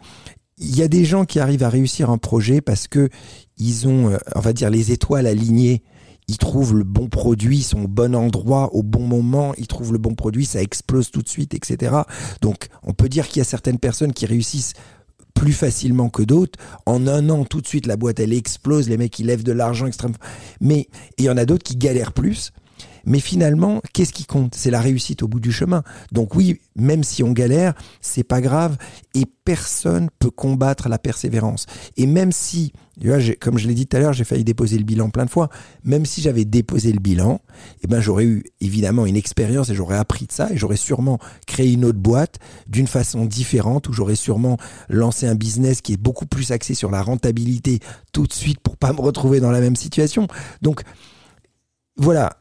il 0.57 0.75
y 0.75 0.81
a 0.81 0.87
des 0.87 1.05
gens 1.05 1.25
qui 1.25 1.39
arrivent 1.39 1.63
à 1.63 1.69
réussir 1.69 2.09
un 2.09 2.17
projet 2.17 2.61
parce 2.61 2.87
que 2.87 3.09
ils 3.57 3.87
ont, 3.87 4.09
euh, 4.11 4.17
on 4.35 4.39
va 4.39 4.53
dire, 4.53 4.69
les 4.69 4.91
étoiles 4.91 5.27
alignées. 5.27 5.83
Ils 6.29 6.37
trouvent 6.37 6.75
le 6.75 6.83
bon 6.83 7.07
produit, 7.07 7.59
ils 7.59 7.63
sont 7.63 7.83
au 7.83 7.87
bon 7.87 8.13
endroit, 8.13 8.73
au 8.75 8.83
bon 8.83 9.07
moment, 9.07 9.53
ils 9.57 9.67
trouvent 9.67 9.93
le 9.93 9.97
bon 9.97 10.13
produit, 10.13 10.45
ça 10.45 10.61
explose 10.61 11.09
tout 11.09 11.21
de 11.21 11.29
suite, 11.29 11.53
etc. 11.53 12.01
Donc, 12.41 12.67
on 12.83 12.91
peut 12.91 13.07
dire 13.07 13.29
qu'il 13.29 13.37
y 13.37 13.41
a 13.41 13.45
certaines 13.45 13.79
personnes 13.79 14.11
qui 14.11 14.25
réussissent 14.25 14.73
plus 15.37 15.53
facilement 15.53 16.09
que 16.09 16.23
d'autres. 16.23 16.59
En 16.85 17.07
un 17.07 17.29
an, 17.29 17.45
tout 17.45 17.61
de 17.61 17.67
suite, 17.67 17.85
la 17.85 17.95
boîte, 17.95 18.19
elle 18.19 18.33
explose, 18.33 18.89
les 18.89 18.97
mecs, 18.97 19.17
ils 19.19 19.27
lèvent 19.27 19.43
de 19.43 19.51
l'argent 19.51 19.85
extrêmement. 19.85 20.17
Mais 20.61 20.87
il 21.17 21.25
y 21.25 21.29
en 21.29 21.37
a 21.37 21.45
d'autres 21.45 21.63
qui 21.63 21.75
galèrent 21.75 22.13
plus. 22.13 22.51
Mais 23.07 23.21
finalement, 23.21 23.81
qu'est-ce 23.93 24.11
qui 24.11 24.25
compte? 24.25 24.53
C'est 24.53 24.69
la 24.69 24.81
réussite 24.81 25.23
au 25.23 25.29
bout 25.29 25.39
du 25.39 25.53
chemin. 25.53 25.81
Donc 26.11 26.35
oui, 26.35 26.59
même 26.75 27.05
si 27.05 27.23
on 27.23 27.31
galère, 27.31 27.73
c'est 28.01 28.25
pas 28.25 28.41
grave 28.41 28.77
et 29.15 29.23
personne 29.45 30.09
peut 30.19 30.29
combattre 30.29 30.89
la 30.89 30.99
persévérance. 30.99 31.67
Et 31.95 32.05
même 32.05 32.33
si, 32.33 32.73
comme 33.39 33.57
je 33.57 33.69
l'ai 33.69 33.75
dit 33.75 33.87
tout 33.87 33.95
à 33.95 34.01
l'heure, 34.01 34.11
j'ai 34.11 34.25
failli 34.25 34.43
déposer 34.43 34.77
le 34.77 34.83
bilan 34.83 35.09
plein 35.09 35.23
de 35.23 35.29
fois. 35.29 35.47
Même 35.85 36.05
si 36.05 36.21
j'avais 36.21 36.43
déposé 36.43 36.91
le 36.91 36.99
bilan, 36.99 37.39
eh 37.81 37.87
ben 37.87 38.01
j'aurais 38.01 38.25
eu 38.25 38.43
évidemment 38.59 39.05
une 39.05 39.15
expérience 39.15 39.69
et 39.69 39.75
j'aurais 39.75 39.97
appris 39.97 40.25
de 40.25 40.33
ça 40.33 40.51
et 40.51 40.57
j'aurais 40.57 40.75
sûrement 40.75 41.17
créé 41.45 41.71
une 41.71 41.85
autre 41.85 41.99
boîte 41.99 42.39
d'une 42.67 42.87
façon 42.87 43.23
différente 43.23 43.87
où 43.87 43.93
j'aurais 43.93 44.17
sûrement 44.17 44.57
lancé 44.89 45.27
un 45.27 45.35
business 45.35 45.79
qui 45.79 45.93
est 45.93 45.97
beaucoup 45.97 46.25
plus 46.25 46.51
axé 46.51 46.73
sur 46.73 46.91
la 46.91 47.01
rentabilité 47.01 47.79
tout 48.11 48.27
de 48.27 48.33
suite 48.33 48.59
pour 48.59 48.75
pas 48.75 48.91
me 48.91 48.99
retrouver 48.99 49.39
dans 49.39 49.51
la 49.51 49.61
même 49.61 49.77
situation. 49.77 50.27
Donc 50.61 50.81
voilà, 51.95 52.37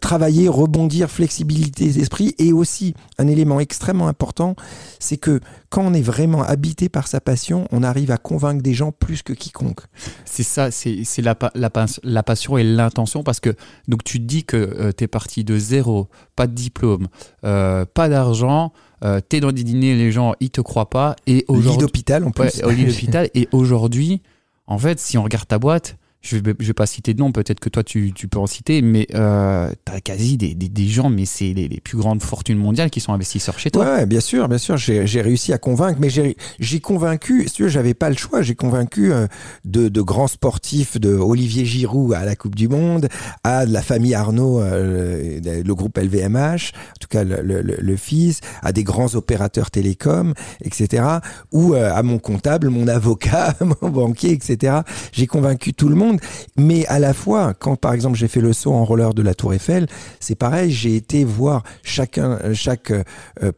travailler, 0.00 0.48
rebondir, 0.48 1.10
flexibilité 1.10 1.90
d'esprit 1.90 2.34
et 2.38 2.52
aussi 2.52 2.94
un 3.18 3.26
élément 3.26 3.60
extrêmement 3.60 4.08
important, 4.08 4.54
c'est 4.98 5.16
que 5.16 5.40
quand 5.70 5.82
on 5.82 5.94
est 5.94 6.02
vraiment 6.02 6.42
habité 6.42 6.88
par 6.88 7.08
sa 7.08 7.20
passion, 7.20 7.66
on 7.72 7.82
arrive 7.82 8.10
à 8.10 8.16
convaincre 8.16 8.62
des 8.62 8.74
gens 8.74 8.92
plus 8.92 9.22
que 9.22 9.32
quiconque. 9.32 9.80
C'est 10.24 10.42
ça, 10.42 10.70
c'est 10.70 11.22
la, 11.22 11.36
la, 11.54 11.70
la, 12.02 12.22
passion 12.22 12.58
et 12.58 12.64
l'intention 12.64 13.22
parce 13.22 13.40
que 13.40 13.54
donc 13.86 14.04
tu 14.04 14.18
dis 14.18 14.44
que 14.44 14.56
euh, 14.56 14.92
tu 14.96 15.04
es 15.04 15.08
parti 15.08 15.44
de 15.44 15.58
zéro, 15.58 16.08
pas 16.36 16.46
de 16.46 16.54
diplôme, 16.54 17.08
euh, 17.44 17.84
pas 17.84 18.08
d'argent, 18.08 18.72
euh, 19.04 19.20
tu 19.28 19.36
es 19.36 19.40
dans 19.40 19.52
des 19.52 19.64
dîners, 19.64 19.94
les 19.94 20.12
gens 20.12 20.34
ils 20.40 20.50
te 20.50 20.60
croient 20.60 20.90
pas 20.90 21.16
et 21.26 21.44
aujourd'hui 21.48 21.72
lit 21.72 21.78
d'hôpital 21.78 22.24
en 22.24 22.30
plus. 22.30 22.62
au 22.62 22.70
lit 22.70 22.84
d'hôpital 22.84 23.30
et 23.34 23.48
aujourd'hui, 23.52 24.22
en 24.66 24.78
fait, 24.78 24.98
si 24.98 25.16
on 25.16 25.22
regarde 25.22 25.48
ta 25.48 25.58
boîte, 25.58 25.96
je 26.20 26.36
vais, 26.36 26.54
je 26.58 26.66
vais 26.66 26.72
pas 26.74 26.86
citer 26.86 27.14
de 27.14 27.20
nom, 27.20 27.30
peut-être 27.30 27.60
que 27.60 27.68
toi 27.68 27.84
tu, 27.84 28.12
peux 28.30 28.38
en 28.38 28.46
citer, 28.46 28.82
mais 28.82 29.06
euh, 29.14 29.70
tu 29.86 29.92
as 29.92 30.00
quasi 30.00 30.36
des, 30.36 30.86
gens, 30.86 31.10
mais 31.10 31.24
c'est 31.24 31.52
les, 31.52 31.68
plus 31.80 31.96
grandes 31.96 32.22
fortunes 32.22 32.58
mondiales 32.58 32.90
qui 32.90 33.00
sont 33.00 33.12
investisseurs 33.12 33.58
chez 33.58 33.70
toi. 33.70 33.84
Ouais, 33.84 34.06
bien 34.06 34.20
sûr, 34.20 34.48
bien 34.48 34.58
sûr, 34.58 34.76
j'ai 34.76 35.20
réussi 35.20 35.52
à 35.52 35.58
convaincre, 35.58 35.98
mais 36.00 36.10
j'ai 36.10 36.80
convaincu, 36.80 37.46
si 37.48 37.68
j'avais 37.68 37.94
pas 37.94 38.10
le 38.10 38.16
choix, 38.16 38.42
j'ai 38.42 38.54
convaincu 38.54 39.12
euh, 39.12 39.26
de, 39.64 40.00
grands 40.00 40.28
sportifs, 40.28 40.98
de 40.98 41.14
Olivier 41.14 41.64
Giroud 41.64 42.14
à 42.14 42.24
la 42.24 42.34
Coupe 42.34 42.54
du 42.54 42.68
Monde, 42.68 43.08
à 43.44 43.64
la 43.64 43.82
famille 43.82 44.14
Arnaud, 44.14 44.60
euh, 44.60 45.40
le 45.44 45.74
groupe 45.74 45.98
LVMH, 45.98 46.72
en 46.72 46.98
tout 47.00 47.08
cas 47.08 47.24
le, 47.24 47.96
fils, 47.96 48.40
à 48.62 48.72
des 48.72 48.84
grands 48.84 49.14
opérateurs 49.14 49.70
télécoms, 49.70 50.34
etc., 50.62 51.04
ou 51.52 51.74
euh, 51.74 51.92
à 51.92 52.02
mon 52.02 52.18
comptable, 52.18 52.70
mon 52.70 52.88
avocat, 52.88 53.54
mon 53.82 53.88
banquier, 53.88 54.32
etc. 54.32 54.78
J'ai 55.12 55.26
convaincu 55.26 55.72
tout 55.74 55.88
le 55.88 55.94
monde 55.94 56.07
Mais 56.56 56.86
à 56.86 56.98
la 56.98 57.14
fois, 57.14 57.54
quand 57.54 57.76
par 57.76 57.92
exemple 57.92 58.16
j'ai 58.16 58.28
fait 58.28 58.40
le 58.40 58.52
saut 58.52 58.72
en 58.72 58.84
roller 58.84 59.14
de 59.14 59.22
la 59.22 59.34
Tour 59.34 59.54
Eiffel, 59.54 59.86
c'est 60.20 60.34
pareil, 60.34 60.70
j'ai 60.70 60.96
été 60.96 61.24
voir 61.24 61.62
chacun, 61.82 62.38
chaque 62.54 62.90
euh, 62.90 63.04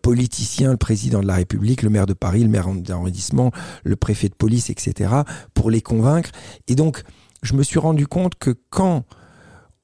politicien, 0.03 0.73
le 0.73 0.77
président 0.77 1.21
de 1.21 1.27
la 1.27 1.35
République, 1.35 1.83
le 1.83 1.91
maire 1.91 2.07
de 2.07 2.15
Paris, 2.15 2.43
le 2.43 2.49
maire 2.49 2.69
d'arrondissement, 2.69 3.53
le 3.85 3.97
préfet 3.97 4.29
de 4.29 4.35
police, 4.35 4.71
etc., 4.71 5.11
pour 5.55 5.71
les 5.71 5.81
convaincre. 5.81 6.31
Et 6.69 6.75
donc, 6.75 7.03
je 7.43 7.55
me 7.55 7.63
suis 7.63 7.79
rendu 7.79 8.07
compte 8.07 8.35
que 8.35 8.55
quand 8.71 9.05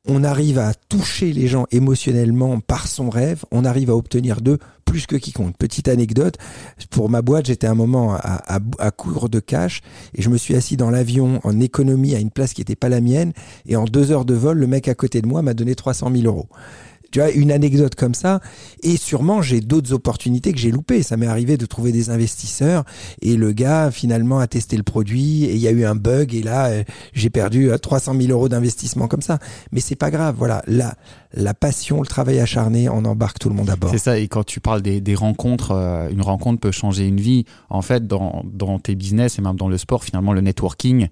on 0.07 0.25
arrive 0.25 0.59
à 0.59 0.73
toucher 0.75 1.33
les 1.33 1.49
gens 1.49 1.67
émotionnellement 1.71 2.61
par 2.61 2.87
son 2.87 3.11
rêve, 3.11 3.45
on 3.51 3.65
arrive 3.65 3.91
à 3.91 3.97
obtenir 3.97 4.41
d'eux 4.41 4.59
plus 4.85 5.07
que 5.07 5.17
quiconque. 5.17 5.57
Petite 5.59 5.89
anecdote, 5.89 6.37
pour 6.91 7.11
ma 7.11 7.21
boîte, 7.21 7.47
j'étais 7.47 7.67
un 7.67 7.75
moment 7.75 8.15
à, 8.15 8.61
à, 8.79 8.91
court 8.91 9.29
de 9.29 9.41
cash 9.41 9.81
et 10.15 10.23
je 10.23 10.31
me 10.31 10.39
suis 10.39 10.55
assis 10.55 10.77
dans 10.77 10.91
l'avion 10.91 11.41
en 11.43 11.61
économie 11.61 12.15
à 12.15 12.21
une 12.21 12.31
place 12.31 12.55
qui 12.55 12.61
n'était 12.61 12.77
pas 12.77 12.89
la 12.89 13.01
mienne. 13.01 13.33
Et 13.67 13.77
en 13.77 13.85
deux 13.85 14.13
heures 14.13 14.25
de 14.25 14.35
vol, 14.35 14.59
le 14.59 14.67
mec 14.67 14.89
à 14.89 14.95
côté 14.95 15.21
de 15.21 15.27
moi 15.27 15.43
m'a 15.43 15.55
donné 15.55 15.75
300 15.75 16.11
000 16.13 16.25
euros 16.25 16.49
tu 17.17 17.23
vois, 17.23 17.31
une 17.31 17.51
anecdote 17.51 17.95
comme 17.95 18.13
ça. 18.13 18.41
Et 18.83 18.99
sûrement, 18.99 19.41
j'ai 19.41 19.63
d'autres 19.63 19.95
opportunités 19.95 20.53
que 20.53 20.59
j'ai 20.59 20.71
loupées. 20.71 21.03
Ça 21.03 21.17
m'est 21.17 21.27
arrivé 21.27 21.57
de 21.57 21.65
trouver 21.65 21.91
des 21.91 22.11
investisseurs 22.11 22.85
et 23.23 23.37
le 23.37 23.53
gars, 23.53 23.91
finalement, 23.91 24.39
a 24.39 24.47
testé 24.47 24.77
le 24.77 24.83
produit 24.83 25.45
et 25.45 25.55
il 25.55 25.59
y 25.59 25.67
a 25.67 25.71
eu 25.71 25.87
un 25.87 25.95
bug 25.95 26.35
et 26.35 26.43
là, 26.43 26.67
euh, 26.67 26.85
j'ai 27.15 27.31
perdu 27.31 27.71
300 27.81 28.15
euh, 28.15 28.21
000 28.21 28.33
euros 28.33 28.51
d'investissement 28.51 29.09
comme 29.09 29.23
ça. 29.23 29.39
Mais 29.73 29.81
c'est 29.81 29.97
pas 29.97 30.11
grave. 30.11 30.35
Voilà. 30.37 30.63
La, 30.67 30.95
la 31.33 31.55
passion, 31.55 32.03
le 32.03 32.07
travail 32.07 32.39
acharné, 32.39 32.91
on 32.91 33.07
embarque 33.07 33.39
tout 33.39 33.49
le 33.49 33.55
monde 33.55 33.71
à 33.71 33.77
bord. 33.77 33.91
C'est 33.91 33.97
ça. 33.97 34.19
Et 34.19 34.29
quand 34.29 34.45
tu 34.45 34.61
parles 34.61 34.83
des, 34.83 35.01
des 35.01 35.15
rencontres, 35.15 35.71
euh, 35.71 36.11
une 36.11 36.21
rencontre 36.21 36.61
peut 36.61 36.71
changer 36.71 37.07
une 37.07 37.21
vie. 37.21 37.47
En 37.71 37.81
fait, 37.81 38.07
dans, 38.07 38.45
dans 38.45 38.79
tes 38.79 38.95
business 38.95 39.39
et 39.39 39.43
même 39.43 39.57
dans 39.57 39.69
le 39.69 39.79
sport, 39.79 40.05
finalement, 40.05 40.35
le 40.35 40.43
networking, 40.43 41.09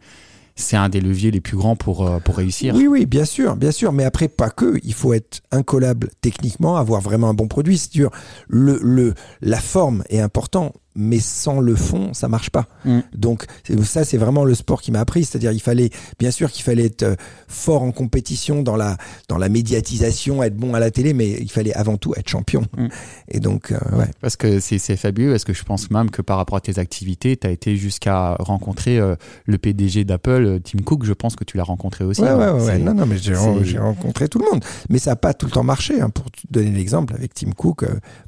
c'est 0.56 0.76
un 0.76 0.88
des 0.88 1.00
leviers 1.00 1.30
les 1.30 1.40
plus 1.40 1.56
grands 1.56 1.76
pour, 1.76 2.06
euh, 2.06 2.18
pour 2.20 2.37
réussir. 2.37 2.75
Oui, 2.75 2.87
oui, 2.87 3.06
bien 3.06 3.25
sûr, 3.25 3.56
bien 3.56 3.73
sûr. 3.73 3.92
Mais 3.92 4.04
après, 4.04 4.28
pas 4.28 4.50
que. 4.50 4.78
Il 4.84 4.94
faut 4.94 5.12
être 5.12 5.42
incollable 5.50 6.11
techniquement, 6.20 6.76
avoir 6.76 7.00
vraiment 7.00 7.28
un 7.28 7.34
bon 7.34 7.49
produit. 7.49 7.78
C'est 7.78 7.92
dur. 7.92 8.11
Le, 8.49 8.78
le, 8.82 9.14
la 9.40 9.58
forme 9.58 10.04
est 10.08 10.20
importante 10.20 10.75
mais 10.96 11.18
sans 11.18 11.60
le 11.60 11.74
fond, 11.74 12.14
ça 12.14 12.28
marche 12.28 12.50
pas. 12.50 12.66
Mm. 12.84 13.00
Donc 13.14 13.46
ça, 13.82 14.04
c'est 14.04 14.16
vraiment 14.16 14.44
le 14.44 14.54
sport 14.54 14.80
qui 14.80 14.92
m'a 14.92 15.00
appris. 15.00 15.24
C'est-à-dire, 15.24 15.52
il 15.52 15.60
fallait, 15.60 15.90
bien 16.18 16.30
sûr, 16.30 16.50
qu'il 16.50 16.62
fallait 16.62 16.86
être 16.86 17.02
euh, 17.02 17.16
fort 17.48 17.82
en 17.82 17.92
compétition 17.92 18.62
dans 18.62 18.76
la 18.76 18.96
dans 19.28 19.38
la 19.38 19.48
médiatisation, 19.48 20.42
être 20.42 20.56
bon 20.56 20.74
à 20.74 20.80
la 20.80 20.90
télé, 20.90 21.12
mais 21.12 21.30
il 21.40 21.50
fallait 21.50 21.74
avant 21.74 21.96
tout 21.96 22.14
être 22.16 22.28
champion. 22.28 22.62
Mm. 22.76 22.86
Et 23.28 23.40
donc, 23.40 23.72
euh, 23.72 23.78
ouais. 23.96 24.10
Parce 24.20 24.36
que 24.36 24.60
c'est 24.60 24.78
fabuleux. 24.96 25.32
Parce 25.32 25.44
que 25.44 25.52
je 25.52 25.64
pense 25.64 25.90
même 25.90 26.10
que 26.10 26.22
par 26.22 26.36
rapport 26.36 26.56
à 26.56 26.60
tes 26.60 26.78
activités, 26.78 27.36
tu 27.36 27.46
as 27.46 27.50
été 27.50 27.76
jusqu'à 27.76 28.36
rencontrer 28.38 28.98
euh, 28.98 29.16
le 29.46 29.58
PDG 29.58 30.04
d'Apple, 30.04 30.60
Tim 30.62 30.82
Cook. 30.84 31.04
Je 31.04 31.12
pense 31.12 31.34
que 31.34 31.44
tu 31.44 31.56
l'as 31.56 31.64
rencontré 31.64 32.04
aussi. 32.04 32.22
Ouais, 32.22 32.32
ouais, 32.32 32.50
ouais. 32.50 32.78
Non, 32.78 32.94
non, 32.94 33.06
mais 33.06 33.18
j'ai 33.18 33.78
rencontré 33.78 34.28
tout 34.28 34.38
le 34.38 34.50
monde. 34.50 34.64
Mais 34.90 34.98
ça 34.98 35.10
n'a 35.10 35.16
pas 35.16 35.34
tout 35.34 35.46
le 35.46 35.52
temps 35.52 35.64
marché. 35.64 36.00
Hein. 36.00 36.10
Pour 36.10 36.30
te 36.30 36.40
donner 36.50 36.70
l'exemple, 36.70 37.14
avec 37.14 37.34
Tim 37.34 37.50
Cook, 37.52 37.84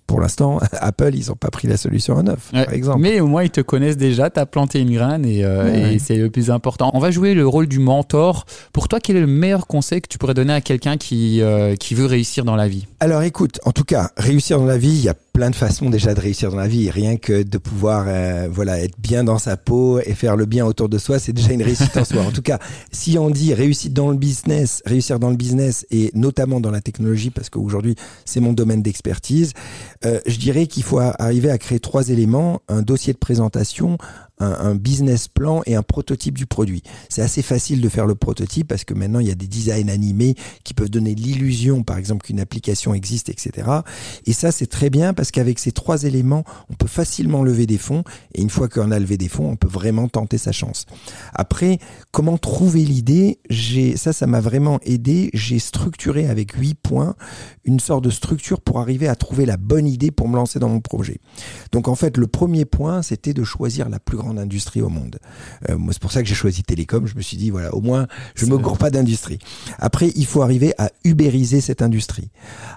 pour 0.06 0.20
l'instant, 0.20 0.58
Apple, 0.72 1.14
ils 1.14 1.28
n'ont 1.28 1.36
pas 1.36 1.50
pris 1.50 1.68
la 1.68 1.76
solution 1.76 2.18
à 2.18 2.22
neuf 2.22 2.50
exemple. 2.62 3.00
Mais 3.00 3.20
au 3.20 3.26
moins, 3.26 3.42
ils 3.42 3.50
te 3.50 3.60
connaissent 3.60 3.96
déjà, 3.96 4.30
tu 4.30 4.40
as 4.40 4.46
planté 4.46 4.80
une 4.80 4.92
graine 4.92 5.24
euh, 5.26 5.92
et, 5.92 5.98
c'est 5.98 6.16
le 6.16 6.30
plus 6.30 6.50
important. 6.50 6.90
On 6.94 6.98
va 6.98 7.10
jouer 7.10 7.34
le 7.34 7.46
rôle 7.46 7.66
du 7.66 7.78
mentor. 7.78 8.44
Pour 8.72 8.88
toi, 8.88 9.00
quel 9.00 9.16
est 9.16 9.20
le 9.20 9.26
meilleur 9.26 9.66
conseil 9.66 10.00
que 10.00 10.08
tu 10.08 10.18
pourrais 10.18 10.34
donner 10.34 10.52
à 10.52 10.60
quelqu'un 10.60 10.96
qui, 10.96 11.40
euh, 11.42 11.74
qui 11.76 11.94
veut 11.94 12.06
réussir 12.06 12.44
dans 12.44 12.56
la 12.56 12.68
vie? 12.68 12.86
Alors 13.00 13.22
écoute, 13.22 13.60
en 13.64 13.72
tout 13.72 13.84
cas, 13.84 14.10
réussir 14.16 14.58
dans 14.58 14.66
la 14.66 14.78
vie, 14.78 14.88
il 14.88 15.04
y 15.04 15.08
a 15.08 15.14
plein 15.36 15.50
de 15.50 15.54
façons 15.54 15.90
déjà 15.90 16.14
de 16.14 16.20
réussir 16.20 16.50
dans 16.50 16.56
la 16.56 16.66
vie. 16.66 16.88
Rien 16.88 17.18
que 17.18 17.42
de 17.42 17.58
pouvoir 17.58 18.06
euh, 18.08 18.48
voilà, 18.50 18.80
être 18.80 18.98
bien 18.98 19.22
dans 19.22 19.36
sa 19.36 19.58
peau 19.58 20.00
et 20.00 20.14
faire 20.14 20.34
le 20.34 20.46
bien 20.46 20.64
autour 20.64 20.88
de 20.88 20.96
soi, 20.96 21.18
c'est 21.18 21.34
déjà 21.34 21.52
une 21.52 21.62
réussite 21.62 21.94
en 21.94 22.06
soi. 22.06 22.22
En 22.22 22.32
tout 22.32 22.40
cas, 22.40 22.58
si 22.90 23.18
on 23.18 23.28
dit 23.28 23.52
réussite 23.52 23.92
dans 23.92 24.08
le 24.08 24.16
business, 24.16 24.82
réussir 24.86 25.18
dans 25.18 25.28
le 25.28 25.36
business 25.36 25.84
et 25.90 26.10
notamment 26.14 26.58
dans 26.58 26.70
la 26.70 26.80
technologie, 26.80 27.28
parce 27.28 27.50
qu'aujourd'hui 27.50 27.96
c'est 28.24 28.40
mon 28.40 28.54
domaine 28.54 28.80
d'expertise, 28.80 29.52
euh, 30.06 30.20
je 30.26 30.38
dirais 30.38 30.66
qu'il 30.66 30.84
faut 30.84 31.00
arriver 31.00 31.50
à 31.50 31.58
créer 31.58 31.80
trois 31.80 32.08
éléments, 32.08 32.62
un 32.68 32.80
dossier 32.80 33.12
de 33.12 33.18
présentation, 33.18 33.98
un, 34.38 34.74
business 34.74 35.28
plan 35.28 35.62
et 35.66 35.74
un 35.74 35.82
prototype 35.82 36.36
du 36.36 36.46
produit. 36.46 36.82
C'est 37.08 37.22
assez 37.22 37.42
facile 37.42 37.80
de 37.80 37.88
faire 37.88 38.06
le 38.06 38.14
prototype 38.14 38.68
parce 38.68 38.84
que 38.84 38.94
maintenant 38.94 39.20
il 39.20 39.28
y 39.28 39.30
a 39.30 39.34
des 39.34 39.46
designs 39.46 39.88
animés 39.88 40.34
qui 40.64 40.74
peuvent 40.74 40.90
donner 40.90 41.14
l'illusion, 41.14 41.82
par 41.82 41.98
exemple, 41.98 42.26
qu'une 42.26 42.40
application 42.40 42.94
existe, 42.94 43.28
etc. 43.28 43.68
Et 44.26 44.32
ça, 44.32 44.52
c'est 44.52 44.66
très 44.66 44.90
bien 44.90 45.14
parce 45.14 45.30
qu'avec 45.30 45.58
ces 45.58 45.72
trois 45.72 46.04
éléments, 46.04 46.44
on 46.70 46.74
peut 46.74 46.88
facilement 46.88 47.42
lever 47.42 47.66
des 47.66 47.78
fonds. 47.78 48.04
Et 48.34 48.42
une 48.42 48.50
fois 48.50 48.68
qu'on 48.68 48.90
a 48.90 48.98
levé 48.98 49.16
des 49.16 49.28
fonds, 49.28 49.50
on 49.50 49.56
peut 49.56 49.68
vraiment 49.68 50.08
tenter 50.08 50.38
sa 50.38 50.52
chance. 50.52 50.86
Après, 51.34 51.78
comment 52.10 52.38
trouver 52.38 52.84
l'idée? 52.84 53.38
J'ai 53.48 53.96
ça, 53.96 54.12
ça 54.12 54.26
m'a 54.26 54.40
vraiment 54.40 54.80
aidé. 54.82 55.30
J'ai 55.32 55.58
structuré 55.58 56.28
avec 56.28 56.52
huit 56.52 56.74
points 56.74 57.14
une 57.64 57.80
sorte 57.80 58.04
de 58.04 58.10
structure 58.10 58.60
pour 58.60 58.80
arriver 58.80 59.08
à 59.08 59.16
trouver 59.16 59.46
la 59.46 59.56
bonne 59.56 59.86
idée 59.86 60.10
pour 60.10 60.28
me 60.28 60.36
lancer 60.36 60.58
dans 60.58 60.68
mon 60.68 60.80
projet. 60.80 61.20
Donc 61.72 61.88
en 61.88 61.94
fait, 61.94 62.16
le 62.16 62.26
premier 62.26 62.64
point, 62.64 63.02
c'était 63.02 63.34
de 63.34 63.44
choisir 63.44 63.88
la 63.88 63.98
plus 63.98 64.16
grande 64.16 64.25
industrie 64.36 64.82
au 64.82 64.88
monde. 64.88 65.18
Euh, 65.68 65.76
c'est 65.90 66.00
pour 66.00 66.12
ça 66.12 66.22
que 66.22 66.28
j'ai 66.28 66.34
choisi 66.34 66.62
télécom. 66.62 67.06
Je 67.06 67.14
me 67.14 67.22
suis 67.22 67.36
dit, 67.36 67.50
voilà, 67.50 67.74
au 67.74 67.80
moins, 67.80 68.06
je 68.34 68.46
me 68.46 68.58
gourre 68.58 68.78
pas 68.78 68.90
d'industrie. 68.90 69.38
Après, 69.78 70.12
il 70.16 70.26
faut 70.26 70.42
arriver 70.42 70.74
à 70.78 70.90
ubériser 71.04 71.60
cette 71.60 71.82
industrie. 71.82 72.30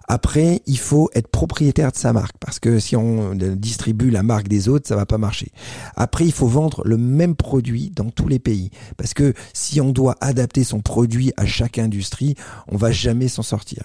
Après, 0.07 0.61
il 0.65 0.77
faut 0.77 1.09
être 1.13 1.27
propriétaire 1.27 1.91
de 1.91 1.97
sa 1.97 2.13
marque 2.13 2.35
parce 2.39 2.59
que 2.59 2.79
si 2.79 2.95
on 2.95 3.35
distribue 3.35 4.09
la 4.09 4.23
marque 4.23 4.47
des 4.47 4.69
autres, 4.69 4.87
ça 4.87 4.95
va 4.95 5.05
pas 5.05 5.17
marcher. 5.17 5.51
Après, 5.95 6.25
il 6.25 6.31
faut 6.31 6.47
vendre 6.47 6.81
le 6.85 6.97
même 6.97 7.35
produit 7.35 7.91
dans 7.95 8.09
tous 8.09 8.27
les 8.27 8.39
pays 8.39 8.71
parce 8.97 9.13
que 9.13 9.33
si 9.53 9.81
on 9.81 9.91
doit 9.91 10.15
adapter 10.21 10.63
son 10.63 10.81
produit 10.81 11.31
à 11.37 11.45
chaque 11.45 11.77
industrie, 11.77 12.35
on 12.67 12.77
va 12.77 12.91
jamais 12.91 13.27
s'en 13.27 13.43
sortir. 13.43 13.83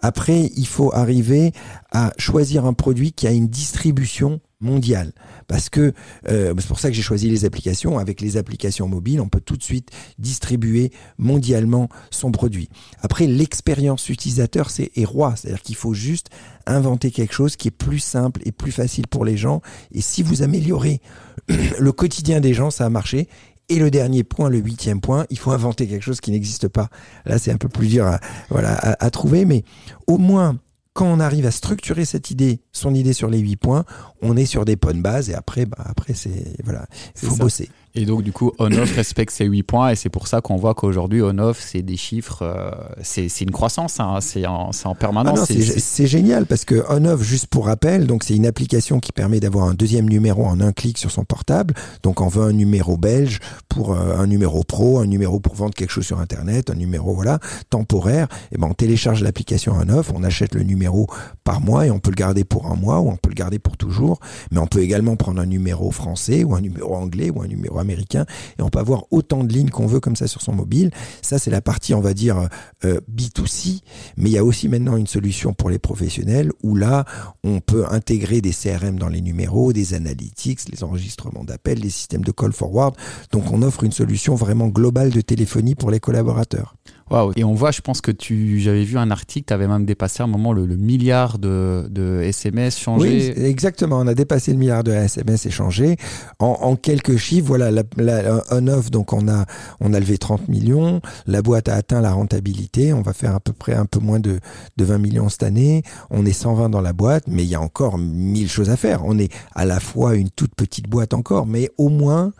Après, 0.00 0.50
il 0.56 0.66
faut 0.66 0.94
arriver 0.94 1.52
à 1.92 2.12
choisir 2.18 2.66
un 2.66 2.72
produit 2.72 3.12
qui 3.12 3.26
a 3.26 3.30
une 3.30 3.48
distribution 3.48 4.40
mondiale. 4.60 5.12
Parce 5.48 5.68
que 5.68 5.92
euh, 6.28 6.54
c'est 6.58 6.66
pour 6.66 6.80
ça 6.80 6.88
que 6.88 6.94
j'ai 6.94 7.02
choisi 7.02 7.28
les 7.28 7.44
applications. 7.44 7.98
Avec 7.98 8.20
les 8.20 8.36
applications 8.36 8.88
mobiles, 8.88 9.20
on 9.20 9.28
peut 9.28 9.40
tout 9.40 9.56
de 9.56 9.62
suite 9.62 9.90
distribuer 10.18 10.92
mondialement 11.18 11.88
son 12.10 12.32
produit. 12.32 12.68
Après, 13.00 13.26
l'expérience 13.26 14.08
utilisateur, 14.08 14.70
c'est 14.70 14.90
est 14.96 15.04
roi. 15.04 15.34
C'est-à-dire 15.36 15.62
qu'il 15.62 15.76
faut 15.76 15.94
juste 15.94 16.28
inventer 16.66 17.10
quelque 17.10 17.34
chose 17.34 17.56
qui 17.56 17.68
est 17.68 17.72
plus 17.72 17.98
simple 17.98 18.40
et 18.44 18.52
plus 18.52 18.72
facile 18.72 19.06
pour 19.06 19.24
les 19.24 19.36
gens. 19.36 19.60
Et 19.92 20.00
si 20.00 20.22
vous 20.22 20.42
améliorez 20.42 21.00
le 21.48 21.92
quotidien 21.92 22.40
des 22.40 22.54
gens, 22.54 22.70
ça 22.70 22.86
a 22.86 22.90
marché. 22.90 23.28
Et 23.68 23.80
le 23.80 23.90
dernier 23.90 24.22
point, 24.22 24.48
le 24.48 24.58
huitième 24.58 25.00
point, 25.00 25.26
il 25.28 25.38
faut 25.38 25.50
inventer 25.50 25.88
quelque 25.88 26.04
chose 26.04 26.20
qui 26.20 26.30
n'existe 26.30 26.68
pas. 26.68 26.88
Là, 27.24 27.38
c'est 27.38 27.50
un 27.50 27.56
peu 27.56 27.68
plus 27.68 27.88
dur 27.88 28.06
à, 28.06 28.20
voilà, 28.48 28.76
à 28.76 29.10
trouver, 29.10 29.44
mais 29.44 29.64
au 30.06 30.18
moins 30.18 30.56
quand 30.96 31.06
on 31.06 31.20
arrive 31.20 31.44
à 31.44 31.50
structurer 31.50 32.06
cette 32.06 32.30
idée, 32.30 32.60
son 32.72 32.94
idée 32.94 33.12
sur 33.12 33.28
les 33.28 33.38
huit 33.38 33.56
points, 33.56 33.84
on 34.22 34.34
est 34.34 34.46
sur 34.46 34.64
des 34.64 34.76
bonnes 34.76 35.02
bases 35.02 35.28
et 35.28 35.34
après, 35.34 35.66
bah, 35.66 35.76
après 35.84 36.14
c'est 36.14 36.56
voilà, 36.64 36.86
faut 37.14 37.36
bosser. 37.36 37.68
Et 37.98 38.04
donc, 38.04 38.22
du 38.22 38.30
coup, 38.30 38.52
on-off 38.58 38.94
respecte 38.94 39.32
ces 39.32 39.46
8 39.46 39.62
points 39.62 39.90
et 39.90 39.96
c'est 39.96 40.10
pour 40.10 40.28
ça 40.28 40.42
qu'on 40.42 40.56
voit 40.56 40.74
qu'aujourd'hui, 40.74 41.22
on-off, 41.22 41.58
c'est 41.58 41.80
des 41.80 41.96
chiffres, 41.96 42.42
euh, 42.42 42.70
c'est 43.02 43.40
une 43.40 43.50
croissance, 43.50 44.00
hein, 44.00 44.18
c'est 44.20 44.46
en, 44.46 44.70
en, 44.84 44.94
permanence. 44.94 45.50
Ah 45.50 45.54
c'est 45.78 46.06
génial 46.06 46.44
parce 46.44 46.66
que 46.66 46.84
on-off, 46.90 47.22
juste 47.22 47.46
pour 47.46 47.66
rappel, 47.66 48.06
donc 48.06 48.22
c'est 48.22 48.36
une 48.36 48.44
application 48.44 49.00
qui 49.00 49.12
permet 49.12 49.40
d'avoir 49.40 49.66
un 49.66 49.72
deuxième 49.72 50.10
numéro 50.10 50.44
en 50.44 50.60
un 50.60 50.72
clic 50.72 50.98
sur 50.98 51.10
son 51.10 51.24
portable. 51.24 51.72
Donc, 52.02 52.20
on 52.20 52.28
veut 52.28 52.42
un 52.42 52.52
numéro 52.52 52.98
belge 52.98 53.40
pour 53.70 53.94
euh, 53.94 54.18
un 54.18 54.26
numéro 54.26 54.62
pro, 54.62 54.98
un 54.98 55.06
numéro 55.06 55.40
pour 55.40 55.54
vendre 55.54 55.74
quelque 55.74 55.92
chose 55.92 56.04
sur 56.04 56.20
Internet, 56.20 56.68
un 56.68 56.74
numéro, 56.74 57.14
voilà, 57.14 57.38
temporaire. 57.70 58.28
Et 58.52 58.58
ben, 58.58 58.68
on 58.70 58.74
télécharge 58.74 59.22
l'application 59.22 59.72
on-off, 59.72 60.12
on 60.14 60.22
achète 60.22 60.54
le 60.54 60.64
numéro 60.64 61.06
par 61.44 61.62
mois 61.62 61.86
et 61.86 61.90
on 61.90 61.98
peut 61.98 62.10
le 62.10 62.16
garder 62.16 62.44
pour 62.44 62.66
un 62.70 62.76
mois 62.76 63.00
ou 63.00 63.08
on 63.08 63.16
peut 63.16 63.30
le 63.30 63.34
garder 63.34 63.58
pour 63.58 63.78
toujours. 63.78 64.20
Mais 64.50 64.58
on 64.58 64.66
peut 64.66 64.80
également 64.80 65.16
prendre 65.16 65.40
un 65.40 65.46
numéro 65.46 65.90
français 65.90 66.44
ou 66.44 66.54
un 66.54 66.60
numéro 66.60 66.94
anglais 66.94 67.30
ou 67.30 67.40
un 67.40 67.46
numéro 67.46 67.78
américain 67.78 67.85
et 67.90 68.62
on 68.62 68.68
peut 68.68 68.78
avoir 68.78 69.04
autant 69.10 69.44
de 69.44 69.52
lignes 69.52 69.70
qu'on 69.70 69.86
veut 69.86 70.00
comme 70.00 70.16
ça 70.16 70.26
sur 70.26 70.42
son 70.42 70.52
mobile. 70.52 70.90
Ça, 71.22 71.38
c'est 71.38 71.50
la 71.50 71.60
partie, 71.60 71.94
on 71.94 72.00
va 72.00 72.14
dire, 72.14 72.48
euh, 72.84 73.00
B2C. 73.12 73.80
Mais 74.16 74.30
il 74.30 74.32
y 74.32 74.38
a 74.38 74.44
aussi 74.44 74.68
maintenant 74.68 74.96
une 74.96 75.06
solution 75.06 75.52
pour 75.52 75.70
les 75.70 75.78
professionnels 75.78 76.52
où 76.62 76.76
là, 76.76 77.04
on 77.44 77.60
peut 77.60 77.84
intégrer 77.90 78.40
des 78.40 78.52
CRM 78.52 78.98
dans 78.98 79.08
les 79.08 79.20
numéros, 79.20 79.72
des 79.72 79.94
analytics, 79.94 80.68
les 80.70 80.84
enregistrements 80.84 81.44
d'appels, 81.44 81.80
les 81.80 81.90
systèmes 81.90 82.24
de 82.24 82.32
call 82.32 82.52
forward. 82.52 82.94
Donc, 83.32 83.52
on 83.52 83.62
offre 83.62 83.84
une 83.84 83.92
solution 83.92 84.34
vraiment 84.34 84.68
globale 84.68 85.10
de 85.10 85.20
téléphonie 85.20 85.74
pour 85.74 85.90
les 85.90 86.00
collaborateurs. 86.00 86.74
Waouh 87.10 87.32
Et 87.36 87.44
on 87.44 87.54
voit, 87.54 87.70
je 87.70 87.80
pense 87.80 88.00
que 88.00 88.10
tu, 88.10 88.58
j'avais 88.58 88.82
vu 88.82 88.98
un 88.98 89.10
article, 89.12 89.46
tu 89.46 89.54
avais 89.54 89.68
même 89.68 89.84
dépassé 89.84 90.22
à 90.22 90.24
un 90.24 90.28
moment 90.28 90.52
le, 90.52 90.66
milliard 90.66 91.38
de, 91.38 91.86
de, 91.88 92.20
SMS 92.22 92.78
changés. 92.78 93.32
Oui, 93.36 93.44
exactement. 93.44 94.00
On 94.00 94.06
a 94.08 94.14
dépassé 94.14 94.52
le 94.52 94.58
milliard 94.58 94.82
de 94.82 94.90
SMS 94.90 95.46
échangés. 95.46 95.96
En, 96.40 96.58
en 96.62 96.74
quelques 96.74 97.16
chiffres, 97.16 97.46
voilà, 97.46 97.70
la, 97.70 97.84
la, 97.96 98.42
on-off, 98.50 98.90
donc 98.90 99.12
on 99.12 99.28
a, 99.28 99.46
on 99.80 99.94
a 99.94 100.00
levé 100.00 100.18
30 100.18 100.48
millions. 100.48 101.00
La 101.26 101.42
boîte 101.42 101.68
a 101.68 101.74
atteint 101.74 102.00
la 102.00 102.12
rentabilité. 102.12 102.92
On 102.92 103.02
va 103.02 103.12
faire 103.12 103.36
à 103.36 103.40
peu 103.40 103.52
près 103.52 103.74
un 103.74 103.86
peu 103.86 104.00
moins 104.00 104.18
de, 104.18 104.40
de 104.76 104.84
20 104.84 104.98
millions 104.98 105.28
cette 105.28 105.44
année. 105.44 105.82
On 106.10 106.26
est 106.26 106.32
120 106.32 106.70
dans 106.70 106.80
la 106.80 106.92
boîte, 106.92 107.24
mais 107.28 107.44
il 107.44 107.48
y 107.48 107.54
a 107.54 107.60
encore 107.60 107.98
mille 107.98 108.50
choses 108.50 108.70
à 108.70 108.76
faire. 108.76 109.04
On 109.04 109.16
est 109.18 109.32
à 109.54 109.64
la 109.64 109.78
fois 109.78 110.16
une 110.16 110.30
toute 110.30 110.56
petite 110.56 110.88
boîte 110.88 111.14
encore, 111.14 111.46
mais 111.46 111.70
au 111.78 111.88
moins, 111.88 112.32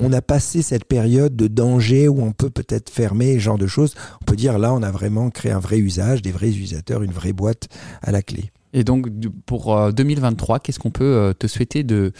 on 0.00 0.12
a 0.12 0.22
passé 0.22 0.62
cette 0.62 0.84
période 0.84 1.36
de 1.36 1.46
danger 1.46 2.08
où 2.08 2.22
on 2.22 2.32
peut 2.32 2.50
peut-être 2.50 2.90
fermer, 2.90 3.34
ce 3.34 3.40
genre 3.40 3.58
de 3.58 3.66
choses. 3.66 3.94
On 4.22 4.24
peut 4.24 4.36
dire 4.36 4.58
là, 4.58 4.72
on 4.72 4.82
a 4.82 4.90
vraiment 4.90 5.30
créé 5.30 5.52
un 5.52 5.60
vrai 5.60 5.78
usage, 5.78 6.22
des 6.22 6.32
vrais 6.32 6.48
utilisateurs, 6.48 7.02
une 7.02 7.12
vraie 7.12 7.32
boîte 7.32 7.68
à 8.02 8.10
la 8.10 8.22
clé. 8.22 8.50
Et 8.72 8.84
donc, 8.84 9.08
pour 9.46 9.92
2023, 9.92 10.60
qu'est-ce 10.60 10.78
qu'on 10.78 10.92
peut 10.92 11.34
te 11.36 11.48
souhaiter 11.48 11.82
de, 11.82 12.12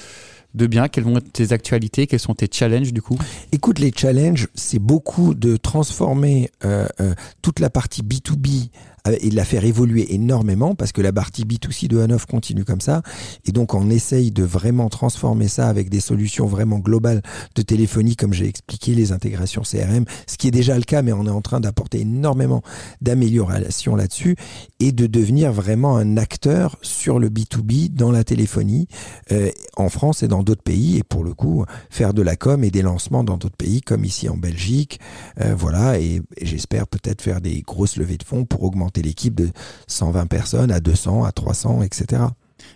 de 0.55 0.67
bien? 0.67 0.89
Quelles 0.89 1.05
vont 1.05 1.17
être 1.17 1.33
tes 1.33 1.53
actualités? 1.53 2.07
Quels 2.07 2.21
sont 2.21 2.35
tes 2.35 2.49
challenges 2.51 2.93
du 2.93 3.03
coup? 3.03 3.19
Écoute, 3.53 3.79
les 3.79 3.93
challenges, 3.95 4.49
c'est 4.55 4.79
beaucoup 4.79 5.35
de 5.35 5.57
transformer 5.57 6.51
euh, 6.65 6.87
euh, 7.01 7.15
toute 7.43 7.61
la 7.61 7.71
partie 7.71 8.03
B2B 8.03 8.49
euh, 8.49 8.90
et 9.21 9.31
de 9.31 9.37
la 9.37 9.45
faire 9.45 9.65
évoluer 9.65 10.15
énormément 10.15 10.75
parce 10.75 10.93
que 10.93 11.03
la 11.03 11.13
partie 11.13 11.45
B2C 11.45 11.89
de 11.89 11.99
Hanoff 11.99 12.27
continue 12.27 12.65
comme 12.65 12.81
ça. 12.81 13.03
Et 13.47 13.53
donc, 13.53 13.75
on 13.75 13.91
essaye 13.91 14.31
de 14.31 14.43
vraiment 14.43 14.89
transformer 14.89 15.49
ça 15.49 15.69
avec 15.69 15.89
des 15.89 16.01
solutions 16.01 16.47
vraiment 16.47 16.79
globales 16.79 17.23
de 17.55 17.63
téléphonie, 17.63 18.17
comme 18.17 18.33
j'ai 18.33 18.47
expliqué, 18.47 18.95
les 18.95 19.13
intégrations 19.13 19.63
CRM, 19.63 20.05
ce 20.27 20.37
qui 20.37 20.49
est 20.49 20.53
déjà 20.53 20.77
le 20.77 20.85
cas, 20.85 21.03
mais 21.03 21.13
on 21.13 21.27
est 21.27 21.31
en 21.31 21.41
train 21.41 21.61
d'apporter 21.61 22.01
énormément 22.01 22.63
d'améliorations 23.01 23.97
là-dessus 23.97 24.37
et 24.79 24.93
de 24.93 25.07
devenir 25.07 25.53
vraiment 25.53 25.97
un 25.97 26.17
acteur 26.17 26.77
sur 26.83 27.19
le 27.19 27.29
B2B 27.29 27.95
dans 27.95 28.11
la 28.11 28.25
téléphonie 28.25 28.87
euh, 29.33 29.51
en 29.77 29.89
France 29.89 30.23
et 30.23 30.29
dans 30.29 30.43
d'autres 30.43 30.63
pays. 30.63 30.99
Et 30.99 31.03
pour 31.03 31.25
le 31.25 31.35
coup, 31.35 31.65
faire 31.91 32.15
de 32.15 32.23
la 32.23 32.37
com 32.37 32.65
et 32.65 32.71
des 32.71 32.83
lancements 32.83 33.25
dans 33.25 33.37
d'autres 33.37 33.57
pays, 33.57 33.81
comme 33.81 34.05
ici 34.05 34.29
en 34.29 34.37
Belgique. 34.37 35.01
Euh, 35.41 35.55
voilà, 35.57 35.99
et 35.99 36.23
j'espère 36.41 36.87
peut-être 36.87 37.23
faire 37.23 37.41
des 37.41 37.63
grosses 37.63 37.97
levées 37.97 38.19
de 38.19 38.25
fonds 38.25 38.45
pour 38.45 38.63
augmenter 38.63 38.90
l'équipe 38.99 39.35
de 39.35 39.51
120 39.87 40.27
personnes 40.27 40.71
à 40.71 40.81
200, 40.81 41.25
à 41.25 41.33
300, 41.33 41.83
etc. 41.83 42.23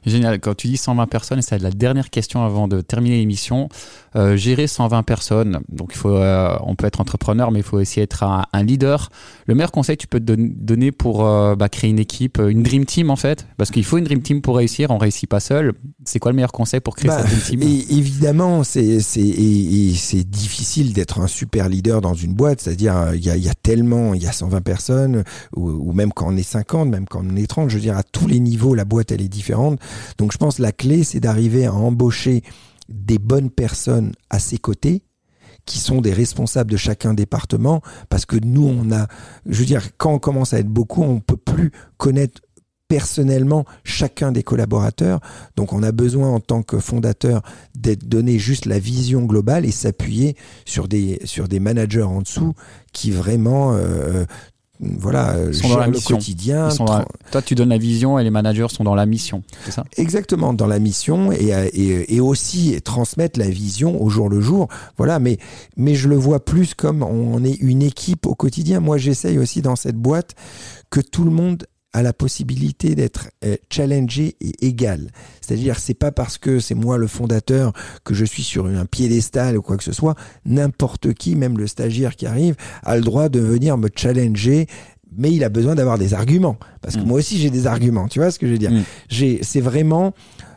Génial. 0.07 0.41
Quand 0.41 0.55
tu 0.55 0.69
dis 0.69 0.77
120 0.77 1.07
personnes, 1.07 1.43
c'est 1.43 1.59
la 1.59 1.71
dernière 1.71 2.11
question 2.11 2.45
avant 2.45 2.69
de 2.69 2.81
terminer 2.81 3.17
l'émission. 3.17 3.69
Euh, 4.17 4.37
gérer 4.37 4.69
120 4.69 5.03
personnes, 5.03 5.61
donc 5.69 5.91
il 5.93 5.97
faut, 5.97 6.15
euh, 6.15 6.57
on 6.61 6.77
peut 6.77 6.87
être 6.87 7.01
entrepreneur, 7.01 7.51
mais 7.51 7.61
il 7.61 7.65
faut 7.65 7.79
aussi 7.79 7.99
être 7.99 8.23
un, 8.23 8.63
leader. 8.63 9.09
Le 9.47 9.57
meilleur 9.57 9.73
conseil 9.73 9.97
que 9.97 10.03
tu 10.03 10.07
peux 10.07 10.21
te 10.21 10.33
donner 10.37 10.93
pour 10.93 11.27
euh, 11.27 11.57
bah, 11.57 11.69
créer 11.69 11.91
une 11.91 11.99
équipe, 11.99 12.39
une 12.39 12.63
dream 12.63 12.85
team 12.87 13.11
en 13.11 13.17
fait, 13.17 13.49
parce 13.57 13.73
qu'il 13.73 13.85
faut 13.85 13.99
une 13.99 14.05
dream 14.05 14.23
team 14.23 14.41
pour 14.41 14.57
réussir. 14.57 14.93
On 14.93 14.99
réussit 14.99 15.29
pas 15.29 15.41
seul. 15.41 15.73
C'est 16.05 16.21
quoi 16.21 16.31
le 16.31 16.37
meilleur 16.37 16.53
conseil 16.53 16.79
pour 16.79 16.95
créer 16.95 17.09
bah, 17.09 17.25
cette 17.27 17.45
dream 17.45 17.61
team? 17.61 17.97
Évidemment, 17.99 18.63
c'est 18.63 19.01
c'est 19.01 20.31
difficile 20.31 20.93
d'être 20.93 21.19
un 21.19 21.27
super 21.27 21.69
leader 21.69 22.01
dans 22.01 22.15
une 22.15 22.35
boîte. 22.35 22.61
C'est-à-dire, 22.61 23.15
il 23.15 23.25
y 23.25 23.31
a, 23.31 23.37
y 23.37 23.49
a, 23.49 23.55
tellement, 23.55 24.15
il 24.15 24.23
y 24.23 24.29
a 24.29 24.33
120 24.33 24.61
personnes, 24.61 25.25
ou, 25.57 25.71
ou 25.71 25.93
même 25.93 26.13
quand 26.13 26.29
on 26.29 26.37
est 26.37 26.45
50, 26.45 26.89
même 26.89 27.07
quand 27.07 27.23
on 27.25 27.35
est 27.35 27.49
30. 27.49 27.69
Je 27.69 27.75
veux 27.75 27.83
dire, 27.83 27.97
à 27.97 28.05
tous 28.05 28.29
les 28.29 28.39
niveaux, 28.39 28.77
la 28.77 28.85
boîte 28.85 29.11
elle 29.11 29.23
est 29.23 29.29
différente. 29.29 29.74
Donc 30.19 30.33
je 30.33 30.39
pense 30.39 30.57
que 30.57 30.63
la 30.63 30.73
clé, 30.73 31.05
c'est 31.05 31.21
d'arriver 31.21 31.67
à 31.67 31.73
embaucher 31.73 32.43
des 32.89 33.19
bonnes 33.19 33.51
personnes 33.51 34.13
à 34.31 34.39
ses 34.39 34.59
côtés 34.59 35.03
qui 35.67 35.79
sont 35.79 36.01
des 36.01 36.13
responsables 36.13 36.71
de 36.71 36.77
chacun 36.77 37.15
département 37.15 37.81
parce 38.11 38.27
que 38.27 38.37
nous 38.37 38.67
on 38.67 38.93
a 38.93 39.07
je 39.47 39.61
veux 39.61 39.65
dire 39.65 39.97
quand 39.97 40.13
on 40.13 40.19
commence 40.19 40.53
à 40.53 40.59
être 40.59 40.69
beaucoup 40.69 41.03
on 41.03 41.21
peut 41.21 41.39
plus 41.39 41.73
connaître 41.97 42.43
personnellement 42.89 43.65
chacun 43.83 44.31
des 44.31 44.43
collaborateurs. 44.43 45.21
Donc 45.57 45.73
on 45.73 45.83
a 45.83 45.93
besoin 45.93 46.29
en 46.29 46.41
tant 46.41 46.63
que 46.63 46.79
fondateur 46.79 47.43
d'être 47.75 48.07
donné 48.07 48.39
juste 48.39 48.67
la 48.67 48.79
vision 48.79 49.23
globale 49.23 49.65
et 49.65 49.71
s'appuyer 49.71 50.37
sur 50.65 50.87
des 50.87 51.21
sur 51.25 51.49
des 51.49 51.61
managers 51.61 52.03
en 52.03 52.21
dessous 52.21 52.55
qui 52.93 53.11
vraiment 53.11 53.75
euh, 53.75 54.27
voilà, 54.99 55.37
ils 55.49 55.55
sont 55.55 55.69
dans 55.69 55.79
la 55.79 55.87
le 55.87 55.93
mission. 55.93 56.17
quotidien. 56.17 56.69
Toi, 57.31 57.43
tu 57.43 57.55
donnes 57.55 57.71
la 57.71 57.79
vision 57.79 58.19
et 58.19 58.25
les 58.25 58.31
managers 58.31 58.69
sont 58.69 58.85
dans 58.85 58.95
la 58.95 59.07
mission, 59.07 59.43
c'est 59.65 59.73
ça? 59.73 59.85
Exactement, 59.97 60.53
dans 60.53 60.67
la 60.67 60.79
mission 60.79 61.33
et, 61.33 61.51
et, 61.73 62.15
et, 62.15 62.21
aussi 62.21 62.81
transmettre 62.83 63.39
la 63.39 63.49
vision 63.49 64.01
au 64.03 64.09
jour 64.09 64.29
le 64.29 64.41
jour. 64.41 64.69
Voilà, 64.97 65.19
mais, 65.19 65.39
mais 65.77 65.95
je 65.95 66.09
le 66.09 66.17
vois 66.17 66.45
plus 66.45 66.75
comme 66.75 67.03
on 67.03 67.45
est 67.45 67.55
une 67.61 67.83
équipe 67.83 68.27
au 68.27 68.35
quotidien. 68.35 68.81
Moi, 68.81 68.99
j'essaye 68.99 69.39
aussi 69.39 69.63
dans 69.63 69.77
cette 69.77 69.97
boîte 69.97 70.35
que 70.91 71.01
tout 71.01 71.25
le 71.25 71.31
monde 71.31 71.67
a 71.95 72.03
la 72.03 72.13
possibilité 72.13 72.95
d'être 72.97 73.31
euh, 73.45 73.57
challengé 73.71 74.37
et 74.41 74.67
égal. 74.67 75.11
C'est-à-dire, 75.41 75.79
c'est 75.79 75.95
pas 75.95 76.11
parce 76.11 76.39
que 76.39 76.59
c'est 76.59 76.75
moi 76.75 76.99
le 76.99 77.07
fondateur 77.07 77.73
que 78.03 78.15
je 78.15 78.25
suis 78.25 78.43
sur 78.43 78.67
un 78.67 78.85
piédestal 78.85 79.57
ou 79.57 79.63
quoi 79.63 79.77
que 79.77 79.85
ce 79.85 79.93
soit. 79.93 80.17
N'importe 80.45 81.15
qui, 81.15 81.37
même 81.37 81.57
le 81.57 81.69
stagiaire 81.69 82.17
qui 82.17 82.27
arrive, 82.27 82.57
a 82.83 82.97
le 82.97 83.03
droit 83.03 83.29
de 83.29 83.41
venir 83.41 83.79
me 83.79 83.89
challenger 83.95 84.67
mais 85.17 85.33
il 85.33 85.45
a 85.45 85.49
besoin 85.49 85.77
d'avoir 85.77 85.97
des 85.97 86.13
arguments 86.13 86.57
parce 86.83 86.97
que 86.97 87.03
mm. 87.03 87.07
moi 87.07 87.19
aussi 87.19 87.39
j'ai 87.39 87.49
des 87.49 87.69
arguments 87.69 88.09
tu 88.09 88.19
vois 88.19 88.33
ce 88.33 88.41
que 88.41 88.49
je 88.49 88.53
veux 88.53 88.59
dire? 88.59 88.73
Mm. 88.73 88.83
j'ai 89.09 89.39
c'est 89.43 89.61
vraiment 89.61 90.13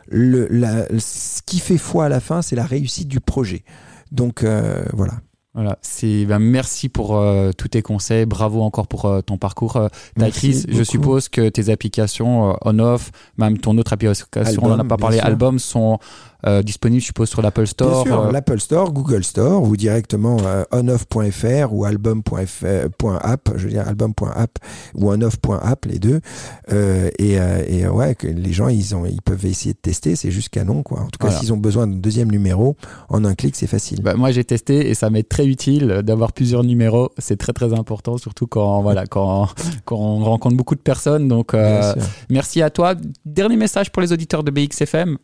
le 0.08 0.48
la, 0.50 0.86
ce 0.98 1.42
qui 1.46 1.60
fait 1.60 1.78
foi 1.78 2.06
à 2.06 2.08
la 2.08 2.18
fin 2.18 2.42
c'est 2.42 2.56
la 2.56 2.66
réussite 2.66 3.06
du 3.06 3.20
projet 3.20 3.62
donc 4.10 4.42
euh, 4.42 4.82
voilà 4.94 5.20
voilà, 5.58 5.76
c'est 5.82 6.24
ben, 6.24 6.38
merci 6.38 6.88
pour 6.88 7.16
euh, 7.16 7.50
tous 7.50 7.66
tes 7.66 7.82
conseils, 7.82 8.26
bravo 8.26 8.62
encore 8.62 8.86
pour 8.86 9.06
euh, 9.06 9.22
ton 9.22 9.38
parcours. 9.38 9.74
Euh, 9.74 9.88
je 10.16 10.84
suppose 10.84 11.28
que 11.28 11.48
tes 11.48 11.68
applications 11.68 12.56
on-off, 12.64 13.10
même 13.38 13.58
ton 13.58 13.76
autre 13.76 13.92
application, 13.92 14.28
on 14.62 14.68
n'en 14.68 14.78
a 14.78 14.84
pas 14.84 14.96
parlé, 14.96 15.18
albums 15.18 15.58
sont 15.58 15.98
euh, 16.46 16.62
disponible, 16.62 17.00
je 17.00 17.06
suppose, 17.06 17.28
sur 17.28 17.42
l'Apple 17.42 17.66
Store. 17.66 18.04
Bien 18.04 18.12
sûr, 18.12 18.22
euh, 18.26 18.32
l'Apple 18.32 18.60
Store, 18.60 18.92
Google 18.92 19.24
Store, 19.24 19.62
ou 19.62 19.76
directement 19.76 20.36
euh, 20.44 20.62
onoff.fr 20.70 21.72
ou 21.72 21.84
album.app, 21.84 23.50
je 23.56 23.64
veux 23.64 23.70
dire 23.70 23.88
album.app 23.88 24.58
ou 24.94 25.10
onoff.app, 25.10 25.84
les 25.86 25.98
deux. 25.98 26.20
Euh, 26.72 27.10
et, 27.18 27.38
et, 27.68 27.88
ouais, 27.88 28.14
que 28.14 28.28
les 28.28 28.52
gens, 28.52 28.68
ils, 28.68 28.94
ont, 28.94 29.04
ils 29.04 29.22
peuvent 29.22 29.46
essayer 29.46 29.72
de 29.72 29.78
tester, 29.78 30.14
c'est 30.14 30.30
juste 30.30 30.50
canon, 30.50 30.82
quoi. 30.82 31.00
En 31.00 31.08
tout 31.08 31.18
cas, 31.18 31.32
s'ils 31.32 31.52
ont 31.52 31.56
besoin 31.56 31.86
d'un 31.86 31.96
deuxième 31.96 32.30
numéro, 32.30 32.76
en 33.08 33.24
un 33.24 33.34
clic, 33.34 33.56
c'est 33.56 33.66
facile. 33.66 34.02
Bah, 34.02 34.14
moi, 34.14 34.30
j'ai 34.30 34.44
testé 34.44 34.88
et 34.88 34.94
ça 34.94 35.10
m'est 35.10 35.28
très 35.28 35.46
utile 35.46 36.02
d'avoir 36.04 36.32
plusieurs 36.32 36.62
numéros. 36.62 37.10
C'est 37.18 37.36
très, 37.36 37.52
très 37.52 37.72
important, 37.72 38.16
surtout 38.16 38.46
quand, 38.46 38.82
voilà, 38.82 39.06
quand, 39.06 39.48
quand 39.84 39.96
on 39.96 40.24
rencontre 40.24 40.56
beaucoup 40.56 40.76
de 40.76 40.80
personnes. 40.80 41.26
Donc, 41.26 41.54
merci 42.30 42.62
à 42.62 42.70
toi. 42.70 42.94
Dernier 43.24 43.56
message 43.56 43.90
pour 43.90 44.02
les 44.02 44.12
auditeurs 44.12 44.44
de 44.44 44.50
BXFM. 44.50 45.18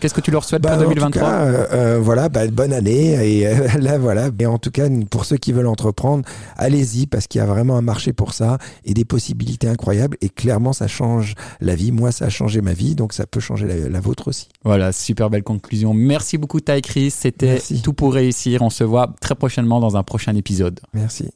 Qu'est-ce 0.00 0.14
que 0.14 0.20
tu 0.20 0.30
leur 0.30 0.44
souhaites 0.44 0.62
pour 0.62 0.76
2023 0.76 1.28
bah, 1.28 1.40
euh, 1.42 1.66
euh, 1.72 1.98
Voilà, 2.00 2.28
bah, 2.28 2.46
bonne 2.46 2.72
année 2.72 3.38
et 3.38 3.46
euh, 3.46 3.68
là 3.78 3.98
voilà. 3.98 4.30
Et 4.38 4.46
en 4.46 4.58
tout 4.58 4.70
cas, 4.70 4.88
pour 5.10 5.24
ceux 5.24 5.36
qui 5.36 5.52
veulent 5.52 5.66
entreprendre, 5.66 6.24
allez-y 6.56 7.06
parce 7.06 7.26
qu'il 7.26 7.38
y 7.40 7.42
a 7.42 7.46
vraiment 7.46 7.76
un 7.76 7.82
marché 7.82 8.12
pour 8.12 8.32
ça 8.32 8.58
et 8.84 8.94
des 8.94 9.04
possibilités 9.04 9.68
incroyables. 9.68 10.16
Et 10.22 10.28
clairement, 10.28 10.72
ça 10.72 10.86
change 10.86 11.34
la 11.60 11.74
vie. 11.74 11.92
Moi, 11.92 12.12
ça 12.12 12.26
a 12.26 12.28
changé 12.30 12.62
ma 12.62 12.72
vie, 12.72 12.94
donc 12.94 13.12
ça 13.12 13.26
peut 13.26 13.40
changer 13.40 13.66
la, 13.66 14.00
vôtre 14.00 14.28
aussi. 14.28 14.48
Voilà, 14.64 14.92
super 14.92 15.28
belle 15.28 15.42
conclusion. 15.42 15.92
Merci 15.92 16.38
beaucoup, 16.38 16.60
Ty 16.60 16.80
Chris. 16.80 17.10
C'était 17.10 17.60
tout 17.82 17.92
pour 17.92 18.14
réussir. 18.14 18.62
On 18.62 18.70
se 18.70 18.84
voit 18.84 19.14
très 19.20 19.34
prochainement 19.34 19.80
dans 19.80 19.96
un 19.96 20.02
prochain 20.02 20.34
épisode. 20.34 20.80
Merci. 20.94 21.30